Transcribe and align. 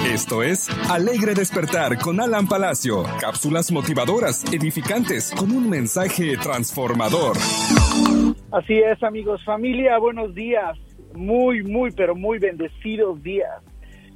Esto 0.00 0.42
es 0.42 0.68
Alegre 0.90 1.34
Despertar 1.34 1.98
con 1.98 2.20
Alan 2.20 2.46
Palacio. 2.46 3.02
Cápsulas 3.20 3.70
motivadoras, 3.70 4.44
edificantes, 4.52 5.32
con 5.38 5.50
un 5.52 5.68
mensaje 5.68 6.36
transformador. 6.36 7.36
Así 8.50 8.78
es, 8.78 9.02
amigos, 9.02 9.44
familia, 9.44 9.98
buenos 9.98 10.34
días. 10.34 10.78
Muy, 11.14 11.62
muy, 11.62 11.90
pero 11.92 12.14
muy 12.14 12.38
bendecidos 12.38 13.22
días. 13.22 13.62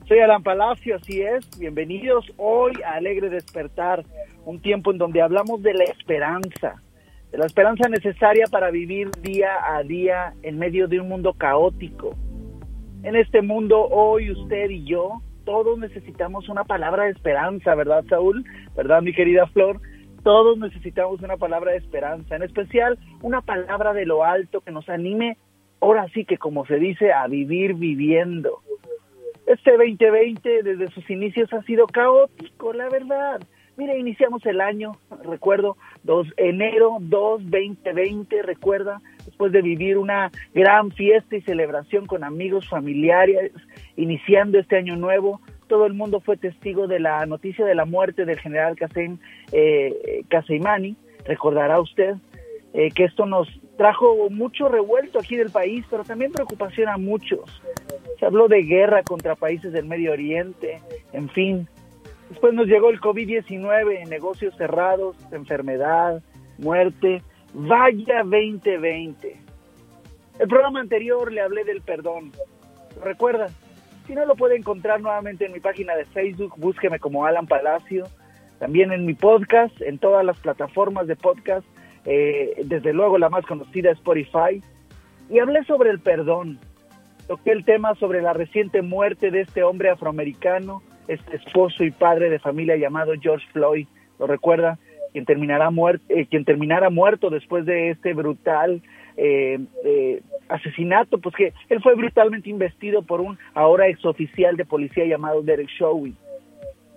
Soy 0.09 0.21
Alan 0.21 0.43
Palacio, 0.43 0.97
así 0.97 1.21
es. 1.21 1.47
Bienvenidos 1.59 2.25
hoy 2.37 2.73
a 2.85 2.95
Alegre 2.95 3.29
Despertar, 3.29 4.05
un 4.45 4.61
tiempo 4.61 4.93
en 4.93 4.99
donde 4.99 5.21
hablamos 5.21 5.63
de 5.63 5.75
la 5.75 5.85
esperanza, 5.85 6.83
de 7.31 7.39
la 7.39 7.47
esperanza 7.47 7.89
necesaria 7.89 8.47
para 8.51 8.71
vivir 8.71 9.11
día 9.23 9.51
a 9.63 9.83
día 9.83 10.33
en 10.43 10.59
medio 10.59 10.89
de 10.89 11.01
un 11.01 11.09
mundo 11.09 11.35
caótico. 11.35 12.15
En 13.03 13.15
este 13.15 13.43
mundo, 13.43 13.87
hoy 13.89 14.31
usted 14.33 14.71
y 14.71 14.85
yo, 14.85 15.23
todos 15.47 15.79
necesitamos 15.79 16.49
una 16.49 16.65
palabra 16.65 17.05
de 17.05 17.13
esperanza, 17.13 17.75
¿verdad, 17.77 18.05
Saúl? 18.09 18.45
¿Verdad, 18.77 19.01
mi 19.01 19.15
querida 19.15 19.47
Flor? 19.47 19.81
Todos 20.25 20.59
necesitamos 20.59 21.23
una 21.23 21.37
palabra 21.37 21.71
de 21.71 21.79
esperanza, 21.79 22.35
en 22.35 22.43
especial 22.43 22.99
una 23.23 23.41
palabra 23.41 23.95
de 23.95 24.05
lo 24.05 24.25
alto 24.25 24.61
que 24.61 24.73
nos 24.73 24.89
anime, 24.89 25.39
ahora 25.81 26.09
sí 26.13 26.25
que 26.25 26.37
como 26.37 26.67
se 26.67 26.77
dice, 26.77 27.13
a 27.13 27.29
vivir 27.29 27.75
viviendo. 27.75 28.61
Este 29.47 29.71
2020 29.71 30.65
desde 30.65 30.89
sus 30.89 31.09
inicios 31.09 31.53
ha 31.53 31.63
sido 31.63 31.87
caótico, 31.87 32.73
la 32.73 32.89
verdad. 32.89 33.41
Mire, 33.77 33.99
iniciamos 33.99 34.45
el 34.47 34.61
año, 34.61 34.97
recuerdo, 35.23 35.77
2, 36.03 36.29
enero 36.39 36.97
2, 36.99 37.43
2020, 37.45 38.43
recuerda, 38.43 39.01
después 39.25 39.53
de 39.53 39.63
vivir 39.63 39.99
una 39.99 40.33
gran 40.55 40.91
fiesta 40.91 41.37
y 41.37 41.43
celebración 41.43 42.07
con 42.07 42.25
amigos, 42.25 42.69
familiares, 42.69 43.53
iniciando 43.97 44.59
este 44.59 44.77
año 44.77 44.97
nuevo, 44.97 45.41
todo 45.69 45.87
el 45.87 45.95
mundo 45.95 46.21
fue 46.21 46.37
testigo 46.37 46.87
de 46.87 47.01
la 47.01 47.27
noticia 47.27 47.65
de 47.65 47.75
la 47.75 47.85
muerte 47.85 48.25
del 48.25 48.39
general 48.39 48.77
Qasem 48.77 49.19
eh, 49.53 50.23
Qaseimani, 50.29 50.97
recordará 51.25 51.81
usted 51.81 52.15
eh, 52.73 52.91
que 52.91 53.05
esto 53.05 53.27
nos 53.27 53.49
trajo 53.77 54.31
mucho 54.31 54.69
revuelto 54.69 55.19
aquí 55.19 55.37
del 55.37 55.51
país, 55.51 55.85
pero 55.91 56.05
también 56.05 56.33
preocupación 56.33 56.89
a 56.89 56.97
muchos. 56.97 57.63
Se 58.19 58.27
habló 58.27 58.49
de 58.49 58.63
guerra 58.63 59.03
contra 59.03 59.35
países 59.35 59.73
del 59.73 59.87
Medio 59.87 60.13
Oriente, 60.13 60.81
en 61.13 61.29
fin, 61.29 61.69
Después 62.29 62.55
nos 62.55 62.67
llegó 62.67 62.91
el 62.91 63.01
COVID-19, 63.01 64.09
negocios 64.09 64.55
cerrados, 64.57 65.17
enfermedad, 65.31 66.23
muerte. 66.59 67.23
Vaya 67.55 68.23
2020. 68.25 69.37
El 70.39 70.49
programa 70.49 70.81
anterior 70.81 71.33
le 71.33 71.41
hablé 71.41 71.65
del 71.65 71.83
perdón. 71.83 72.33
¿Lo 72.97 73.05
recuerda? 73.05 73.49
Si 74.07 74.15
no 74.15 74.25
lo 74.25 74.37
puede 74.37 74.57
encontrar 74.57 75.01
nuevamente 75.01 75.47
en 75.47 75.53
mi 75.53 75.61
página 75.61 75.95
de 75.97 76.05
Facebook, 76.07 76.55
búsqueme 76.57 76.99
como 76.99 77.27
Alan 77.27 77.47
Palacio. 77.47 78.05
También 78.59 78.93
en 78.93 79.05
mi 79.05 79.15
podcast, 79.15 79.81
en 79.83 79.99
todas 79.99 80.25
las 80.25 80.39
plataformas 80.39 81.07
de 81.07 81.17
podcast, 81.17 81.67
eh, 82.05 82.55
desde 82.65 82.93
luego 82.93 83.19
la 83.19 83.29
más 83.29 83.45
conocida 83.47 83.91
Spotify. 83.91 84.63
Y 85.29 85.39
hablé 85.41 85.65
sobre 85.65 85.91
el 85.91 86.01
perdón. 86.01 86.59
Toqué 87.27 87.51
el 87.51 87.65
tema 87.65 87.95
sobre 87.97 88.23
la 88.23 88.33
reciente 88.33 88.83
muerte 88.83 89.31
de 89.31 89.41
este 89.41 89.65
hombre 89.65 89.91
afroamericano 89.91 90.83
este 91.09 91.37
esposo 91.37 91.85
y 91.85 91.91
padre 91.91 92.31
de 92.31 92.39
familia 92.39 92.77
llamado 92.77 93.13
George 93.21 93.47
Floyd, 93.53 93.87
¿lo 94.19 94.27
recuerda? 94.27 94.79
Quien 95.13 95.25
terminará 95.25 95.71
muerto, 95.71 96.05
eh, 96.09 96.27
quien 96.27 96.45
terminara 96.45 96.91
muerto 96.91 97.31
después 97.31 97.65
de 97.65 97.91
este 97.91 98.13
brutal 98.13 98.83
eh, 99.17 99.59
eh, 99.85 100.21
asesinato, 100.49 101.19
pues 101.19 101.35
que 101.35 101.53
él 101.69 101.81
fue 101.83 101.95
brutalmente 101.95 102.51
investido 102.51 103.03
por 103.03 103.21
un 103.21 103.39
ahora 103.55 103.89
exoficial 103.89 104.57
de 104.57 104.65
policía 104.65 105.05
llamado 105.05 105.43
Derek 105.43 105.69
Chauvin. 105.79 106.17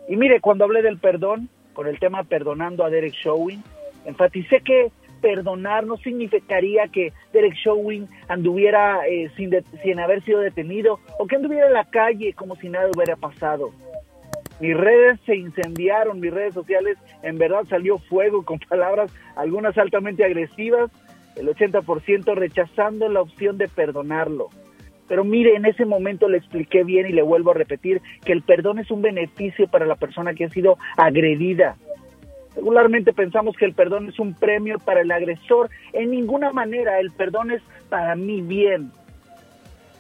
Y 0.08 0.16
mire, 0.16 0.42
cuando 0.42 0.66
hablé 0.66 0.82
del 0.82 0.98
perdón, 0.98 1.50
con 1.74 1.88
el 1.88 2.00
tema 2.00 2.24
perdonando 2.24 2.84
a 2.84 2.90
Derek 2.90 3.14
Chauvin, 3.14 3.64
enfaticé 4.06 4.62
que 4.62 4.92
perdonar 5.22 5.86
no 5.86 5.98
significaría 5.98 6.88
que 6.88 7.14
Derek 7.34 7.56
Chauvin 7.64 8.08
anduviera 8.28 9.02
sin, 9.36 9.52
sin 9.84 10.00
haber 10.00 10.24
sido 10.24 10.40
detenido 10.40 11.00
o 11.20 11.28
que 11.28 11.36
anduviera 11.36 11.68
en 11.68 11.74
la 11.74 11.86
calle 11.86 12.34
como 12.34 12.56
si 12.56 12.70
nada 12.70 12.90
hubiera 12.96 13.16
pasado. 13.16 13.72
Mis 14.60 14.76
redes 14.76 15.20
se 15.26 15.36
incendiaron, 15.36 16.20
mis 16.20 16.34
redes 16.34 16.54
sociales, 16.54 16.98
en 17.24 17.38
verdad 17.38 17.64
salió 17.70 17.98
fuego 17.98 18.44
con 18.44 18.60
palabras, 18.70 19.12
algunas 19.36 19.78
altamente 19.78 20.24
agresivas, 20.26 20.92
el 21.40 21.48
80% 21.48 22.36
rechazando 22.36 23.10
la 23.10 23.22
opción 23.22 23.58
de 23.58 23.68
perdonarlo. 23.68 24.50
Pero 25.08 25.24
mire, 25.24 25.56
en 25.56 25.66
ese 25.66 25.86
momento 25.86 26.30
le 26.30 26.38
expliqué 26.38 26.84
bien 26.84 27.08
y 27.08 27.14
le 27.14 27.24
vuelvo 27.24 27.52
a 27.52 27.56
repetir 27.56 28.02
que 28.24 28.32
el 28.32 28.44
perdón 28.44 28.78
es 28.78 28.92
un 28.92 29.02
beneficio 29.02 29.68
para 29.68 29.86
la 29.86 29.96
persona 29.96 30.34
que 30.34 30.46
ha 30.46 30.50
sido 30.50 30.78
agredida. 30.98 31.78
Regularmente 32.56 33.14
pensamos 33.14 33.56
que 33.56 33.66
el 33.66 33.74
perdón 33.74 34.10
es 34.10 34.20
un 34.20 34.34
premio 34.34 34.78
para 34.80 35.02
el 35.02 35.12
agresor. 35.12 35.70
En 35.94 36.12
ninguna 36.12 36.52
manera, 36.52 37.00
el 37.00 37.12
perdón 37.12 37.52
es 37.52 37.62
para 37.90 38.16
mi 38.16 38.42
bien. 38.42 38.92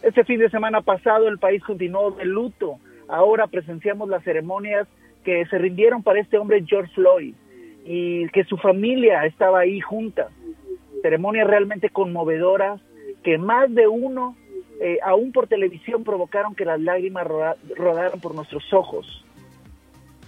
Este 0.03 0.23
fin 0.23 0.39
de 0.39 0.49
semana 0.49 0.81
pasado 0.81 1.28
el 1.28 1.39
país 1.39 1.63
continuó 1.63 2.11
de 2.11 2.25
luto 2.25 2.79
ahora 3.09 3.47
presenciamos 3.47 4.07
las 4.07 4.23
ceremonias 4.23 4.88
que 5.23 5.45
se 5.47 5.57
rindieron 5.57 6.03
para 6.03 6.22
este 6.22 6.38
hombre 6.38 6.63
George 6.66 6.94
Floyd 6.94 7.33
y 7.85 8.29
que 8.29 8.44
su 8.45 8.55
familia 8.57 9.25
estaba 9.25 9.59
ahí 9.59 9.81
junta. 9.81 10.29
Ceremonias 11.01 11.47
realmente 11.47 11.89
conmovedoras 11.89 12.81
que 13.23 13.37
más 13.37 13.73
de 13.73 13.87
uno, 13.87 14.35
eh, 14.81 14.97
aún 15.03 15.31
por 15.31 15.47
televisión, 15.47 16.03
provocaron 16.03 16.55
que 16.55 16.65
las 16.65 16.79
lágrimas 16.79 17.27
rodaran 17.27 18.19
por 18.19 18.35
nuestros 18.35 18.73
ojos. 18.73 19.25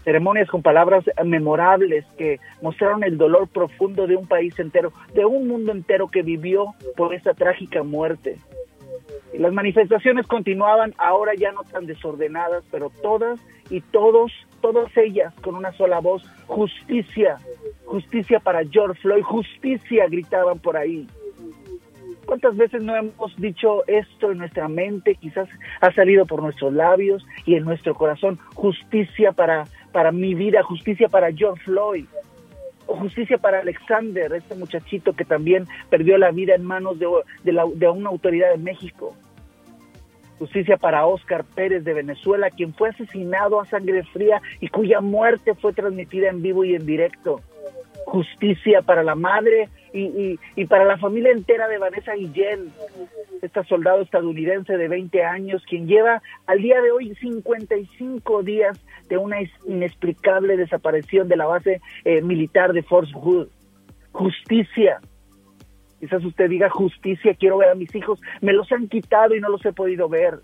Ceremonias 0.04 0.50
con 0.50 0.64
palabras 0.64 1.06
memorables 1.24 2.06
que 2.18 2.40
mostraron 2.62 3.04
el 3.04 3.18
dolor 3.18 3.48
profundo 3.48 4.08
de 4.08 4.16
un 4.16 4.28
país 4.28 4.58
entero, 4.58 4.92
de 5.14 5.26
un 5.26 5.48
mundo 5.48 5.72
entero 5.72 6.08
que 6.08 6.24
vivió 6.24 6.74
por 6.98 7.14
esa 7.14 7.34
trágica 7.34 7.84
muerte. 7.84 8.38
Las 9.38 9.54
manifestaciones 9.54 10.28
continuaban, 10.28 10.94
ahora 10.98 11.34
ya 11.36 11.52
no 11.52 11.64
tan 11.64 11.86
desordenadas, 11.86 12.64
pero 12.70 12.92
todas 13.02 13.40
y 13.70 13.80
todos, 13.80 14.32
todas 14.62 14.96
ellas 14.98 15.34
con 15.42 15.56
una 15.56 15.72
sola 15.74 16.00
voz, 16.00 16.24
justicia, 16.48 17.38
justicia 17.86 18.40
para 18.40 18.66
George 18.66 19.00
Floyd, 19.02 19.24
justicia, 19.24 20.08
gritaban 20.08 20.60
por 20.60 20.76
ahí. 20.76 21.08
¿Cuántas 22.26 22.56
veces 22.56 22.84
no 22.84 22.96
hemos 22.96 23.36
dicho 23.38 23.86
esto 23.88 24.32
en 24.32 24.40
nuestra 24.40 24.68
mente? 24.68 25.16
Quizás 25.16 25.50
ha 25.80 25.92
salido 25.94 26.26
por 26.26 26.42
nuestros 26.42 26.74
labios 26.74 27.26
y 27.46 27.56
en 27.56 27.64
nuestro 27.64 27.96
corazón, 27.96 28.38
justicia 28.54 29.32
para, 29.32 29.66
para 29.92 30.12
mi 30.12 30.34
vida, 30.34 30.62
justicia 30.64 31.08
para 31.08 31.32
George 31.32 31.64
Floyd 31.64 32.06
justicia 32.96 33.38
para 33.38 33.60
Alexander, 33.60 34.34
este 34.34 34.56
muchachito 34.56 35.14
que 35.14 35.26
también 35.26 35.68
perdió 35.90 36.18
la 36.18 36.32
vida 36.32 36.56
en 36.56 36.64
manos 36.64 37.00
de, 37.00 37.08
de, 37.44 37.90
una 37.90 38.10
autoridad 38.10 38.52
de 38.52 38.58
México. 38.58 39.16
Justicia 40.40 40.78
para 40.78 41.06
Oscar 41.06 41.44
Pérez 41.44 41.84
de 41.84 41.94
Venezuela, 41.94 42.50
quien 42.50 42.74
fue 42.74 42.90
asesinado 42.90 43.62
a 43.62 43.66
sangre 43.66 44.04
fría 44.04 44.42
y 44.60 44.70
cuya 44.70 45.00
muerte 45.00 45.54
fue 45.54 45.74
transmitida 45.74 46.30
en 46.30 46.42
vivo 46.42 46.64
y 46.66 46.74
en 46.74 46.86
directo. 46.86 47.42
Justicia 48.06 48.82
para 48.82 49.04
la 49.04 49.16
madre 49.16 49.70
y, 49.94 50.40
y 50.56 50.66
para 50.66 50.86
la 50.86 50.98
familia 50.98 51.32
entera 51.32 51.68
de 51.68 51.78
Vanessa 51.78 52.14
Guillén, 52.14 52.72
esta 53.42 53.64
soldado 53.64 54.02
estadounidense 54.02 54.78
de 54.78 54.88
20 54.88 55.24
años, 55.24 55.64
quien 55.68 55.88
lleva 55.88 56.22
al 56.46 56.62
día 56.62 56.82
de 56.82 56.92
hoy 56.92 57.14
55 57.16 58.44
días 58.44 58.80
de 59.10 59.18
una 59.18 59.38
inexplicable 59.68 60.58
desaparición 60.58 61.28
de 61.28 61.38
la 61.38 61.46
base 61.46 61.82
eh, 62.06 62.22
militar 62.22 62.74
de 62.74 62.84
Fort 62.84 63.10
Hood. 63.14 63.48
Justicia. 64.12 65.00
Quizás 66.00 66.24
usted 66.24 66.50
diga 66.50 66.70
justicia, 66.70 67.36
quiero 67.36 67.58
ver 67.58 67.70
a 67.70 67.76
mis 67.76 67.94
hijos, 67.94 68.20
me 68.42 68.54
los 68.54 68.72
han 68.72 68.88
quitado 68.88 69.36
y 69.36 69.40
no 69.40 69.50
los 69.50 69.64
he 69.66 69.74
podido 69.74 70.10
ver. 70.10 70.40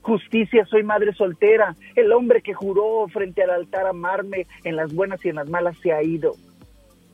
Justicia, 0.00 0.64
soy 0.66 0.82
madre 0.82 1.12
soltera. 1.12 1.76
El 1.94 2.12
hombre 2.12 2.42
que 2.42 2.54
juró 2.54 3.06
frente 3.08 3.42
al 3.42 3.50
altar 3.50 3.86
amarme 3.86 4.46
en 4.64 4.76
las 4.76 4.92
buenas 4.92 5.24
y 5.24 5.28
en 5.28 5.36
las 5.36 5.48
malas 5.48 5.76
se 5.78 5.92
ha 5.92 6.02
ido. 6.02 6.32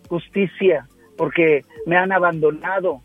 Justicia, 0.09 0.87
porque 1.19 1.65
me 1.85 1.97
han 1.97 2.13
abandonado. 2.13 3.03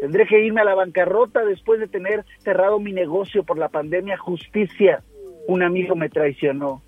Tendré 0.00 0.26
que 0.26 0.44
irme 0.44 0.60
a 0.60 0.64
la 0.64 0.74
bancarrota 0.74 1.44
después 1.44 1.80
de 1.80 1.88
tener 1.88 2.24
cerrado 2.38 2.78
mi 2.78 2.92
negocio 2.92 3.44
por 3.44 3.56
la 3.56 3.68
pandemia. 3.68 4.18
Justicia. 4.18 5.02
un 5.46 5.62
amigo 5.62 5.94
me 5.94 6.08
traicionó. 6.08 6.82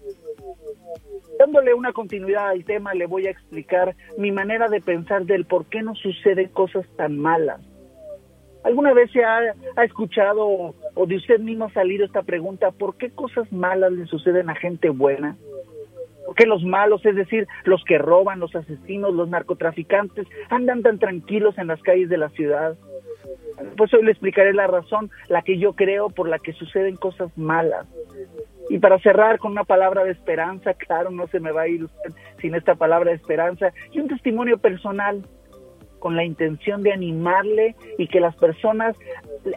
Dándole 1.38 1.74
una 1.74 1.92
continuidad 1.92 2.48
al 2.48 2.64
tema, 2.64 2.94
le 2.94 3.06
voy 3.06 3.26
a 3.26 3.30
explicar 3.30 3.94
mi 4.16 4.32
manera 4.32 4.68
de 4.68 4.80
pensar 4.80 5.26
del 5.26 5.44
por 5.44 5.66
qué 5.66 5.82
nos 5.82 5.98
suceden 5.98 6.48
cosas 6.48 6.86
tan 6.96 7.18
malas. 7.18 7.60
¿Alguna 8.64 8.94
vez 8.94 9.12
se 9.12 9.22
ha, 9.22 9.54
escuchado 9.84 10.74
o 10.94 11.06
de 11.06 11.16
usted 11.16 11.38
mismo 11.38 11.66
ha 11.66 11.72
salido 11.72 12.04
esta 12.04 12.22
pregunta, 12.22 12.72
¿por 12.72 12.96
qué 12.96 13.10
cosas 13.10 13.52
malas 13.52 13.92
le 13.92 14.06
suceden 14.06 14.50
a 14.50 14.56
gente 14.56 14.88
buena? 14.88 15.36
¿Por 16.26 16.34
qué 16.34 16.44
los 16.44 16.64
malos, 16.64 17.06
es 17.06 17.14
decir, 17.14 17.46
los 17.64 17.82
que 17.84 17.98
roban, 17.98 18.40
los 18.40 18.54
asesinos, 18.54 19.14
los 19.14 19.28
narcotraficantes, 19.28 20.26
andan 20.50 20.82
tan 20.82 20.98
tranquilos 20.98 21.56
en 21.56 21.68
las 21.68 21.80
calles 21.82 22.08
de 22.08 22.18
la 22.18 22.28
ciudad? 22.30 22.76
Pues 23.76 23.94
hoy 23.94 24.04
le 24.04 24.10
explicaré 24.10 24.52
la 24.52 24.66
razón, 24.66 25.10
la 25.28 25.42
que 25.42 25.58
yo 25.58 25.74
creo 25.74 26.10
por 26.10 26.28
la 26.28 26.38
que 26.38 26.52
suceden 26.52 26.96
cosas 26.96 27.30
malas. 27.38 27.86
Y 28.68 28.78
para 28.78 28.98
cerrar 28.98 29.38
con 29.38 29.52
una 29.52 29.64
palabra 29.64 30.04
de 30.04 30.10
esperanza, 30.10 30.74
claro, 30.74 31.10
no 31.10 31.28
se 31.28 31.38
me 31.38 31.52
va 31.52 31.62
a 31.62 31.68
ir 31.68 31.86
sin 32.40 32.54
esta 32.54 32.74
palabra 32.74 33.10
de 33.10 33.16
esperanza, 33.16 33.72
y 33.92 34.00
un 34.00 34.08
testimonio 34.08 34.58
personal 34.58 35.24
con 35.98 36.16
la 36.16 36.24
intención 36.24 36.82
de 36.82 36.92
animarle 36.92 37.74
y 37.98 38.06
que 38.08 38.20
las 38.20 38.36
personas, 38.36 38.96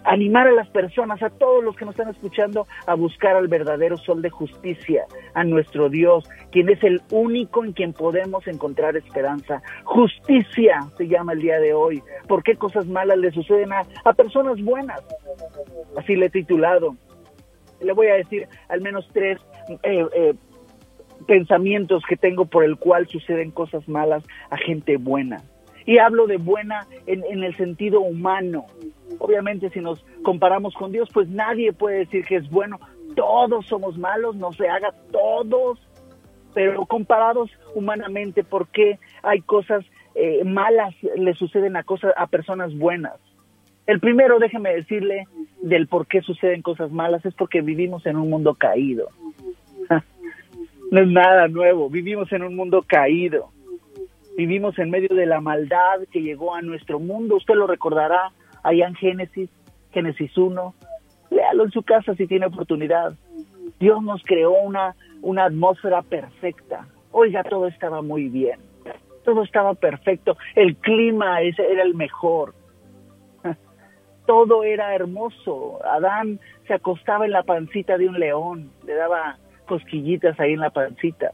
animar 0.03 0.47
a 0.47 0.51
las 0.51 0.69
personas, 0.69 1.21
a 1.21 1.29
todos 1.29 1.63
los 1.63 1.75
que 1.75 1.85
nos 1.85 1.93
están 1.93 2.09
escuchando, 2.09 2.67
a 2.87 2.95
buscar 2.95 3.35
al 3.35 3.47
verdadero 3.47 3.97
sol 3.97 4.21
de 4.21 4.29
justicia, 4.29 5.05
a 5.33 5.43
nuestro 5.43 5.89
Dios, 5.89 6.29
quien 6.51 6.69
es 6.69 6.83
el 6.83 7.01
único 7.11 7.63
en 7.63 7.73
quien 7.73 7.93
podemos 7.93 8.47
encontrar 8.47 8.95
esperanza. 8.95 9.61
Justicia 9.83 10.79
se 10.97 11.07
llama 11.07 11.33
el 11.33 11.41
día 11.41 11.59
de 11.59 11.73
hoy. 11.73 12.01
¿Por 12.27 12.43
qué 12.43 12.55
cosas 12.55 12.87
malas 12.87 13.17
le 13.17 13.31
suceden 13.31 13.71
a, 13.73 14.13
personas 14.13 14.61
buenas? 14.61 15.01
Así 15.97 16.15
le 16.15 16.27
he 16.27 16.29
titulado. 16.29 16.95
Le 17.81 17.93
voy 17.93 18.07
a 18.07 18.15
decir 18.15 18.47
al 18.67 18.81
menos 18.81 19.07
tres 19.13 19.39
eh, 19.83 20.05
eh, 20.13 20.33
pensamientos 21.27 22.03
que 22.07 22.17
tengo 22.17 22.45
por 22.45 22.63
el 22.63 22.77
cual 22.77 23.07
suceden 23.07 23.51
cosas 23.51 23.87
malas 23.87 24.23
a 24.49 24.57
gente 24.57 24.97
buena. 24.97 25.41
Y 25.89 25.97
hablo 25.97 26.27
de 26.27 26.37
buena 26.37 26.85
en, 27.07 27.43
el 27.43 27.57
sentido 27.57 28.01
humano. 28.01 28.67
Obviamente 29.17 29.71
si 29.71 29.79
nos 29.79 30.05
comparamos 30.21 30.75
con 30.75 30.91
Dios, 30.91 31.09
pues 31.11 31.27
nadie 31.29 31.73
puede 31.73 32.05
decir 32.05 32.23
que 32.25 32.35
es 32.35 32.47
bueno. 32.51 32.79
Todos 33.15 33.65
somos 33.65 33.97
malos, 33.97 34.35
no 34.35 34.53
se 34.53 34.69
haga 34.69 34.93
todos. 35.11 35.79
Pero 36.53 36.85
comparados 36.85 37.49
humanamente, 37.73 38.43
¿por 38.43 38.67
qué 38.67 38.99
hay 39.23 39.41
cosas 39.41 39.83
eh, 40.13 40.43
malas 40.43 40.93
le 41.15 41.33
suceden 41.33 41.75
a 41.75 41.81
cosas 41.81 42.13
a 42.15 42.27
personas 42.27 42.77
buenas? 42.77 43.15
El 43.87 43.99
primero, 43.99 44.37
déjeme 44.37 44.71
decirle, 44.71 45.25
del 45.63 45.87
por 45.87 46.05
qué 46.05 46.21
suceden 46.21 46.61
cosas 46.61 46.91
malas 46.91 47.25
es 47.25 47.33
porque 47.33 47.61
vivimos 47.61 48.05
en 48.05 48.15
un 48.15 48.29
mundo 48.29 48.53
caído. 48.53 49.07
no 50.91 51.01
es 51.01 51.07
nada 51.07 51.47
nuevo, 51.47 51.89
vivimos 51.89 52.31
en 52.31 52.43
un 52.43 52.55
mundo 52.55 52.83
caído. 52.85 53.49
Vivimos 54.39 54.79
en 54.79 54.89
medio 54.89 55.13
de 55.13 55.25
la 55.25 55.41
maldad 55.41 55.99
que 56.13 56.21
llegó 56.21 56.55
a 56.55 56.61
nuestro 56.61 56.97
mundo. 56.97 57.35
Usted 57.35 57.55
lo 57.55 57.67
recordará 57.67 58.31
allá 58.63 58.87
en 58.87 58.95
Génesis, 58.95 59.49
Génesis 59.91 60.37
1. 60.37 60.73
Léalo 61.31 61.65
en 61.65 61.71
su 61.71 61.83
casa 61.83 62.15
si 62.15 62.25
tiene 62.25 62.45
oportunidad. 62.45 63.15
Dios 63.81 64.01
nos 64.01 64.23
creó 64.23 64.53
una, 64.53 64.95
una 65.21 65.43
atmósfera 65.43 66.03
perfecta. 66.03 66.87
Oiga, 67.11 67.43
todo 67.43 67.67
estaba 67.67 68.01
muy 68.01 68.29
bien. 68.29 68.61
Todo 69.25 69.43
estaba 69.43 69.73
perfecto. 69.73 70.37
El 70.55 70.77
clima 70.77 71.41
ese 71.41 71.69
era 71.69 71.83
el 71.83 71.93
mejor. 71.93 72.53
Todo 74.25 74.63
era 74.63 74.95
hermoso. 74.95 75.85
Adán 75.85 76.39
se 76.65 76.75
acostaba 76.75 77.25
en 77.25 77.31
la 77.31 77.43
pancita 77.43 77.97
de 77.97 78.07
un 78.07 78.17
león. 78.17 78.71
Le 78.85 78.93
daba 78.93 79.37
cosquillitas 79.67 80.39
ahí 80.39 80.53
en 80.53 80.61
la 80.61 80.69
pancita. 80.69 81.33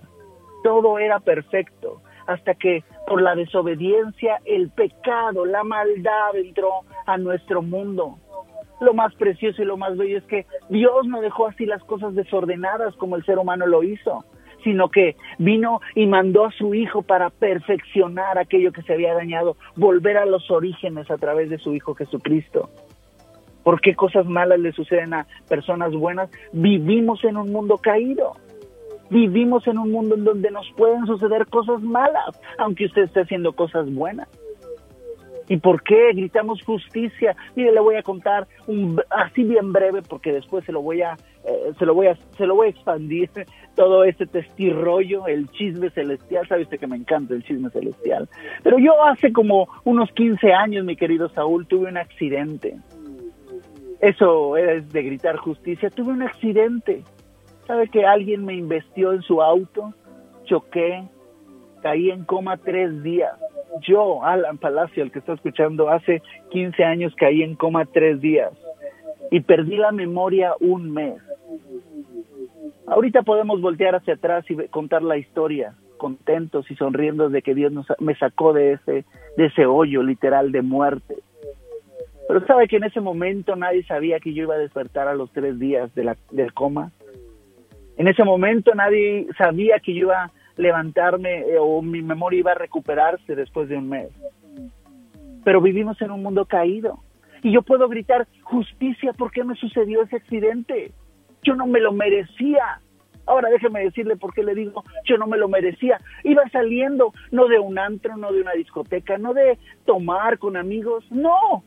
Todo 0.64 0.98
era 0.98 1.20
perfecto 1.20 2.02
hasta 2.28 2.56
que 2.56 2.84
por 3.08 3.22
la 3.22 3.36
desobediencia 3.36 4.40
el 4.46 4.70
pecado, 4.70 5.46
la 5.46 5.64
maldad 5.64 6.36
entró 6.36 6.82
a 7.06 7.18
nuestro 7.18 7.62
mundo. 7.62 8.18
Lo 8.82 8.94
más 8.94 9.14
precioso 9.16 9.62
y 9.62 9.66
lo 9.66 9.78
más 9.78 9.98
bello 9.98 10.18
es 10.18 10.24
que 10.26 10.46
Dios 10.70 11.08
no 11.08 11.22
dejó 11.22 11.48
así 11.48 11.66
las 11.66 11.84
cosas 11.84 12.14
desordenadas 12.16 12.96
como 12.96 13.16
el 13.16 13.26
ser 13.26 13.38
humano 13.38 13.66
lo 13.68 13.84
hizo, 13.84 14.26
sino 14.64 14.90
que 14.90 15.16
vino 15.38 15.80
y 15.94 16.08
mandó 16.08 16.46
a 16.46 16.52
su 16.52 16.74
Hijo 16.74 17.02
para 17.02 17.30
perfeccionar 17.30 18.38
aquello 18.38 18.72
que 18.72 18.82
se 18.82 18.94
había 18.94 19.14
dañado, 19.14 19.56
volver 19.76 20.18
a 20.18 20.26
los 20.26 20.52
orígenes 20.52 21.10
a 21.10 21.18
través 21.18 21.50
de 21.50 21.58
su 21.58 21.74
Hijo 21.74 21.96
Jesucristo. 21.96 22.70
¿Por 23.64 23.82
qué 23.82 23.96
cosas 23.96 24.28
malas 24.28 24.60
le 24.60 24.74
suceden 24.74 25.14
a 25.14 25.26
personas 25.48 25.92
buenas? 25.92 26.30
Vivimos 26.54 27.24
en 27.24 27.38
un 27.38 27.52
mundo 27.52 27.78
caído. 27.78 28.34
Vivimos 29.10 29.68
en 29.68 29.78
un 29.78 29.92
mundo 29.92 30.16
en 30.16 30.24
donde 30.24 30.52
nos 30.52 30.70
pueden 30.76 31.06
suceder 31.06 31.46
cosas 31.48 31.82
malas, 31.82 32.40
aunque 32.58 32.86
usted 32.86 33.04
esté 33.04 33.22
haciendo 33.22 33.54
cosas 33.54 33.94
buenas. 33.94 34.28
¿Y 35.48 35.58
por 35.58 35.84
qué 35.84 36.12
gritamos 36.14 36.62
justicia? 36.64 37.36
Mire, 37.56 37.72
le 37.72 37.80
voy 37.80 37.96
a 37.96 38.04
contar 38.04 38.48
un, 38.68 39.00
así 39.10 39.44
bien 39.44 39.72
breve 39.72 40.02
porque 40.02 40.34
después 40.34 40.66
se 40.66 40.72
lo 40.72 40.82
voy 40.82 41.04
a 41.04 41.14
eh, 41.44 41.74
se 41.78 41.86
lo 41.86 41.94
voy 41.94 42.08
a 42.08 42.16
se 42.36 42.48
lo 42.48 42.56
voy 42.56 42.68
a 42.68 42.70
expandir 42.72 43.30
todo 43.76 44.04
este 44.04 44.26
testirrollo, 44.26 45.28
el 45.28 45.48
chisme 45.52 45.92
celestial, 45.92 46.48
sabe 46.48 46.64
usted 46.64 46.80
que 46.80 46.88
me 46.88 46.96
encanta 46.96 47.36
el 47.36 47.44
chisme 47.44 47.70
celestial. 47.70 48.28
Pero 48.64 48.80
yo 48.80 49.04
hace 49.04 49.32
como 49.32 49.68
unos 49.84 50.10
15 50.14 50.52
años, 50.52 50.84
mi 50.84 50.96
querido 50.96 51.30
Saúl, 51.30 51.68
tuve 51.68 51.90
un 51.90 51.98
accidente. 51.98 52.78
Eso 54.02 54.58
es 54.58 54.92
de 54.92 55.04
gritar 55.04 55.38
justicia, 55.38 55.90
tuve 55.90 56.12
un 56.12 56.24
accidente. 56.24 57.04
¿Sabe 57.68 57.90
que 57.90 58.06
alguien 58.06 58.46
me 58.46 58.54
investió 58.54 59.14
en 59.14 59.22
su 59.22 59.42
auto? 59.42 59.94
Choqué, 60.46 61.04
caí 61.82 62.12
en 62.12 62.24
coma 62.26 62.58
tres 62.58 63.02
días. 63.04 63.34
Yo, 63.82 64.24
Alan 64.24 64.58
Palacio, 64.58 65.04
el 65.04 65.12
que 65.12 65.20
está 65.20 65.34
escuchando, 65.34 65.90
hace 65.90 66.22
15 66.52 66.84
años 66.84 67.14
caí 67.16 67.42
en 67.44 67.56
coma 67.56 67.86
tres 67.86 68.22
días 68.22 68.52
y 69.32 69.42
perdí 69.42 69.78
la 69.78 69.92
memoria 69.92 70.54
un 70.60 70.92
mes. 70.92 71.22
Ahorita 72.88 73.24
podemos 73.24 73.62
voltear 73.62 73.96
hacia 73.96 74.14
atrás 74.14 74.46
y 74.50 74.56
contar 74.68 75.02
la 75.02 75.18
historia, 75.18 75.74
contentos 75.98 76.70
y 76.70 76.76
sonriendo 76.76 77.30
de 77.30 77.42
que 77.42 77.56
Dios 77.56 77.74
me 78.00 78.16
sacó 78.16 78.54
de 78.54 78.74
ese, 78.74 79.06
de 79.38 79.46
ese 79.46 79.66
hoyo 79.66 80.04
literal 80.04 80.52
de 80.52 80.62
muerte. 80.62 81.16
Pero 82.28 82.46
sabe 82.46 82.68
que 82.68 82.78
en 82.78 82.84
ese 82.84 83.02
momento 83.02 83.56
nadie 83.56 83.84
sabía 83.84 84.20
que 84.20 84.34
yo 84.34 84.44
iba 84.44 84.56
a 84.56 84.60
despertar 84.60 85.08
a 85.08 85.16
los 85.16 85.32
tres 85.32 85.60
días 85.60 85.94
de 85.96 86.04
la, 86.04 86.18
del 86.32 86.54
coma. 86.54 86.92
En 87.98 88.08
ese 88.08 88.24
momento 88.24 88.74
nadie 88.76 89.28
sabía 89.38 89.80
que 89.80 89.94
yo 89.94 90.08
iba 90.08 90.26
a 90.26 90.32
levantarme 90.58 91.40
eh, 91.40 91.58
o 91.60 91.82
mi 91.82 92.02
memoria 92.02 92.40
iba 92.40 92.52
a 92.52 92.56
recuperarse 92.56 93.36
después 93.36 93.70
de 93.70 93.78
un 93.78 93.90
mes. 93.90 94.10
Pero 95.44 95.62
vivimos 95.62 96.02
en 96.02 96.12
un 96.12 96.24
mundo 96.24 96.46
caído. 96.46 97.00
Y 97.44 97.52
yo 97.52 97.62
puedo 97.62 97.88
gritar, 97.88 98.28
justicia, 98.42 99.14
¿por 99.14 99.32
qué 99.32 99.44
me 99.44 99.56
sucedió 99.56 100.02
ese 100.02 100.16
accidente? 100.16 100.92
Yo 101.44 101.56
no 101.56 101.68
me 101.68 101.80
lo 101.80 101.92
merecía. 101.92 102.82
Ahora 103.28 103.50
déjeme 103.50 103.84
decirle 103.84 104.16
por 104.16 104.34
qué 104.34 104.44
le 104.44 104.56
digo, 104.56 104.84
yo 105.06 105.18
no 105.18 105.28
me 105.28 105.38
lo 105.38 105.48
merecía. 105.48 106.00
Iba 106.24 106.48
saliendo, 106.50 107.14
no 107.32 107.48
de 107.48 107.60
un 107.60 107.78
antro, 107.78 108.18
no 108.18 108.32
de 108.32 108.42
una 108.42 108.54
discoteca, 108.54 109.18
no 109.18 109.34
de 109.34 109.58
tomar 109.86 110.38
con 110.40 110.58
amigos, 110.58 111.06
no. 111.12 111.64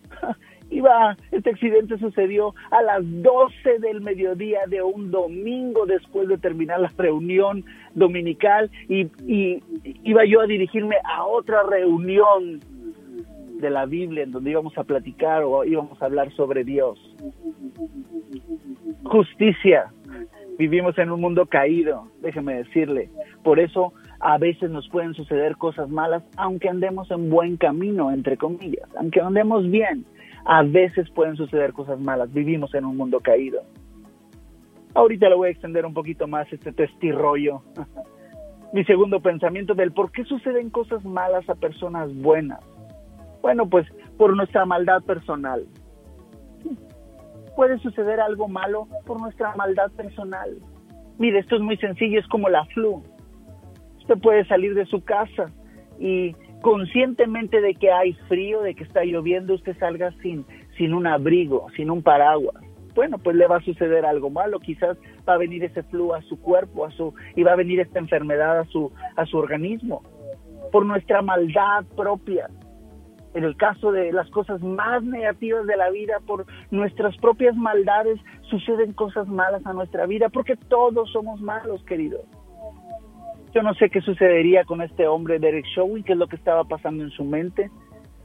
Iba, 0.71 1.17
este 1.33 1.51
accidente 1.51 1.99
sucedió 1.99 2.55
a 2.71 2.83
las 2.83 3.01
12 3.03 3.79
del 3.81 4.01
mediodía 4.03 4.61
de 4.67 4.83
un 4.83 5.11
domingo 5.11 5.87
después 5.87 6.29
de 6.29 6.37
terminar 6.37 6.81
la 6.81 6.93
reunión 6.97 7.65
dominical 7.95 8.71
y, 8.89 9.07
y 9.27 9.63
iba 10.05 10.25
yo 10.27 10.41
a 10.43 10.47
dirigirme 10.47 10.97
a 11.05 11.25
otra 11.25 11.63
reunión 11.63 12.61
de 13.61 13.71
la 13.71 13.87
Biblia 13.87 14.23
en 14.23 14.33
donde 14.33 14.51
íbamos 14.51 14.77
a 14.79 14.85
platicar 14.85 15.43
o 15.43 15.65
íbamos 15.65 16.01
a 16.01 16.05
hablar 16.07 16.31
sobre 16.33 16.65
Dios. 16.65 16.99
Justicia. 19.05 19.93
Vivimos 20.59 20.99
en 20.99 21.13
un 21.13 21.21
mundo 21.21 21.47
caído, 21.47 22.09
déjeme 22.21 22.57
decirle. 22.57 23.11
Por 23.45 23.61
eso 23.61 23.93
a 24.21 24.39
veces 24.39 24.71
nos 24.71 24.89
pueden 24.89 25.15
suceder 25.15 25.57
cosas 25.57 25.89
malas, 25.89 26.25
aunque 26.37 26.69
andemos 26.69 27.11
en 27.11 27.31
buen 27.31 27.57
camino, 27.57 28.11
entre 28.11 28.37
comillas, 28.37 28.89
aunque 28.97 29.21
andemos 29.21 29.71
bien 29.71 30.05
a 30.45 30.63
veces 30.63 31.11
pueden 31.11 31.37
suceder 31.37 31.73
cosas 31.73 32.01
malas. 32.01 32.33
Vivimos 32.33 32.75
en 32.75 32.85
un 32.85 32.97
mundo 32.97 33.21
caído. 33.21 33.63
Ahorita 34.95 35.29
le 35.29 35.35
voy 35.35 35.49
a 35.49 35.51
extender 35.51 35.87
un 35.87 35.95
poquito 35.95 36.27
más 36.27 36.53
este 36.53 36.73
testirrollo. 36.73 37.63
Mi 38.73 38.85
segundo 38.85 39.21
pensamiento 39.21 39.75
del 39.75 39.93
por 39.93 40.13
qué 40.13 40.25
suceden 40.25 40.71
cosas 40.71 41.05
malas 41.05 41.49
a 41.49 41.55
personas 41.55 42.15
buenas. 42.15 42.61
Bueno, 43.41 43.69
pues 43.69 43.87
por 44.17 44.37
nuestra 44.37 44.67
maldad 44.67 45.03
personal. 45.03 45.67
Puede 47.57 47.79
suceder 47.79 48.21
algo 48.21 48.49
malo 48.49 48.87
por 49.07 49.21
nuestra 49.21 49.55
maldad 49.57 49.91
personal. 49.93 50.59
Mire, 51.19 51.41
esto 51.41 51.57
es 51.57 51.63
muy 51.63 51.77
sencillo, 51.79 52.21
es 52.21 52.27
como 52.29 52.49
la 52.49 52.65
flu. 52.67 53.03
Usted 53.99 54.19
puede 54.21 54.45
salir 54.47 54.75
de 54.75 54.87
su 54.87 55.03
casa 55.03 55.51
y 55.99 56.35
conscientemente 56.63 57.61
de 57.61 57.75
que 57.75 57.91
hay 57.91 58.13
frío, 58.29 58.63
de 58.63 58.75
que 58.75 58.85
está 58.85 59.05
lloviendo, 59.05 59.55
usted 59.55 59.77
salga 59.79 60.13
sin, 60.23 60.45
sin 60.77 60.95
un 60.95 61.07
abrigo, 61.07 61.67
sin 61.77 61.91
un 61.91 62.03
paraguas. 62.03 62.63
Bueno, 62.95 63.19
pues 63.19 63.37
le 63.37 63.47
va 63.47 63.59
a 63.59 63.63
suceder 63.63 64.05
algo 64.05 64.29
malo, 64.29 64.59
quizás 64.59 64.99
va 65.29 65.35
a 65.35 65.39
venir 65.39 65.63
ese 65.63 65.85
flu 65.85 66.15
a 66.15 66.23
su 66.23 66.41
cuerpo, 66.41 66.85
a 66.85 66.91
su 66.91 67.15
y 67.37 67.45
va 67.45 67.53
a 67.53 67.57
venir 67.57 67.79
esta 67.81 68.01
enfermedad 68.01 68.59
a 68.59 68.65
su 68.65 68.91
a 69.15 69.25
su 69.25 69.39
organismo 69.39 70.03
por 70.73 70.85
nuestra 70.85 71.23
maldad 71.23 71.85
propia. 71.97 72.49
En 73.35 73.45
el 73.45 73.57
caso 73.57 73.93
de 73.93 74.13
las 74.13 74.29
cosas 74.31 74.61
más 74.63 75.03
negativas 75.05 75.67
de 75.67 75.77
la 75.77 75.91
vida, 75.91 76.19
por 76.27 76.47
nuestras 76.71 77.17
propias 77.19 77.55
maldades, 77.57 78.19
suceden 78.43 78.95
cosas 78.95 79.29
malas 79.29 79.65
a 79.67 79.73
nuestra 79.75 80.07
vida, 80.07 80.29
porque 80.29 80.57
todos 80.57 81.11
somos 81.13 81.41
malos, 81.41 81.85
queridos. 81.85 82.25
Yo 83.55 83.63
no 83.63 83.75
sé 83.75 83.91
qué 83.91 84.01
sucedería 84.01 84.65
con 84.65 84.83
este 84.83 85.07
hombre 85.07 85.39
Derek 85.39 85.67
Chauvin, 85.75 86.05
qué 86.05 86.13
es 86.13 86.19
lo 86.19 86.27
que 86.27 86.37
estaba 86.37 86.65
pasando 86.65 87.05
en 87.05 87.11
su 87.11 87.25
mente. 87.25 87.71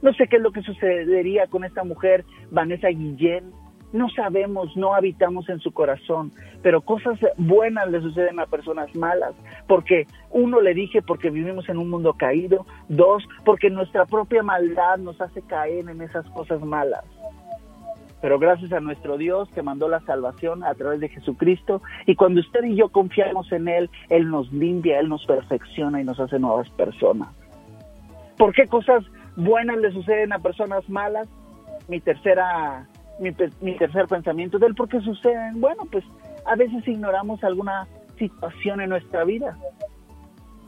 No 0.02 0.12
sé 0.12 0.28
qué 0.28 0.36
es 0.36 0.42
lo 0.42 0.52
que 0.52 0.62
sucedería 0.62 1.46
con 1.46 1.64
esta 1.64 1.82
mujer 1.82 2.24
Vanessa 2.50 2.88
Guillén, 2.88 3.52
no 3.94 4.08
sabemos, 4.10 4.76
no 4.76 4.92
habitamos 4.92 5.48
en 5.48 5.60
su 5.60 5.70
corazón, 5.70 6.32
pero 6.62 6.80
cosas 6.80 7.16
buenas 7.38 7.88
le 7.90 8.00
suceden 8.00 8.40
a 8.40 8.46
personas 8.46 8.92
malas, 8.96 9.34
porque 9.68 10.08
uno 10.32 10.60
le 10.60 10.74
dije 10.74 11.00
porque 11.00 11.30
vivimos 11.30 11.68
en 11.68 11.78
un 11.78 11.90
mundo 11.90 12.14
caído, 12.14 12.66
dos, 12.88 13.22
porque 13.44 13.70
nuestra 13.70 14.04
propia 14.04 14.42
maldad 14.42 14.98
nos 14.98 15.20
hace 15.20 15.42
caer 15.42 15.88
en 15.88 16.02
esas 16.02 16.28
cosas 16.30 16.60
malas. 16.60 17.04
Pero 18.24 18.38
gracias 18.38 18.72
a 18.72 18.80
nuestro 18.80 19.18
Dios 19.18 19.50
que 19.50 19.60
mandó 19.60 19.86
la 19.86 20.00
salvación 20.00 20.64
a 20.64 20.72
través 20.72 20.98
de 20.98 21.10
Jesucristo, 21.10 21.82
y 22.06 22.14
cuando 22.16 22.40
usted 22.40 22.64
y 22.64 22.74
yo 22.74 22.88
confiamos 22.88 23.52
en 23.52 23.68
Él, 23.68 23.90
Él 24.08 24.30
nos 24.30 24.50
limpia, 24.50 24.98
Él 24.98 25.10
nos 25.10 25.26
perfecciona 25.26 26.00
y 26.00 26.04
nos 26.04 26.18
hace 26.18 26.38
nuevas 26.38 26.70
personas. 26.70 27.28
¿Por 28.38 28.54
qué 28.54 28.66
cosas 28.66 29.04
buenas 29.36 29.76
le 29.76 29.92
suceden 29.92 30.32
a 30.32 30.38
personas 30.38 30.88
malas? 30.88 31.28
Mi 31.86 32.00
tercera 32.00 32.88
mi, 33.20 33.32
tercer 33.76 34.06
pensamiento 34.06 34.58
del 34.58 34.74
por 34.74 34.88
qué 34.88 35.00
suceden. 35.02 35.60
Bueno, 35.60 35.82
pues 35.92 36.04
a 36.46 36.56
veces 36.56 36.88
ignoramos 36.88 37.44
alguna 37.44 37.86
situación 38.16 38.80
en 38.80 38.88
nuestra 38.88 39.24
vida. 39.24 39.58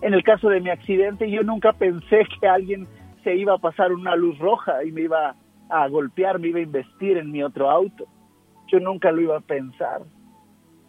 En 0.02 0.12
el 0.12 0.22
caso 0.22 0.50
de 0.50 0.60
mi 0.60 0.68
accidente, 0.68 1.30
yo 1.30 1.42
nunca 1.42 1.72
pensé 1.72 2.26
que 2.38 2.48
alguien 2.48 2.86
se 3.24 3.34
iba 3.34 3.54
a 3.54 3.58
pasar 3.58 3.92
una 3.92 4.14
luz 4.14 4.38
roja 4.38 4.84
y 4.84 4.92
me 4.92 5.00
iba 5.00 5.30
a 5.30 5.45
golpear, 5.88 6.38
me 6.38 6.48
iba 6.48 6.58
a 6.58 6.62
investir 6.62 7.16
en 7.18 7.30
mi 7.30 7.42
otro 7.42 7.70
auto. 7.70 8.06
Yo 8.68 8.80
nunca 8.80 9.12
lo 9.12 9.20
iba 9.20 9.36
a 9.36 9.40
pensar. 9.40 10.02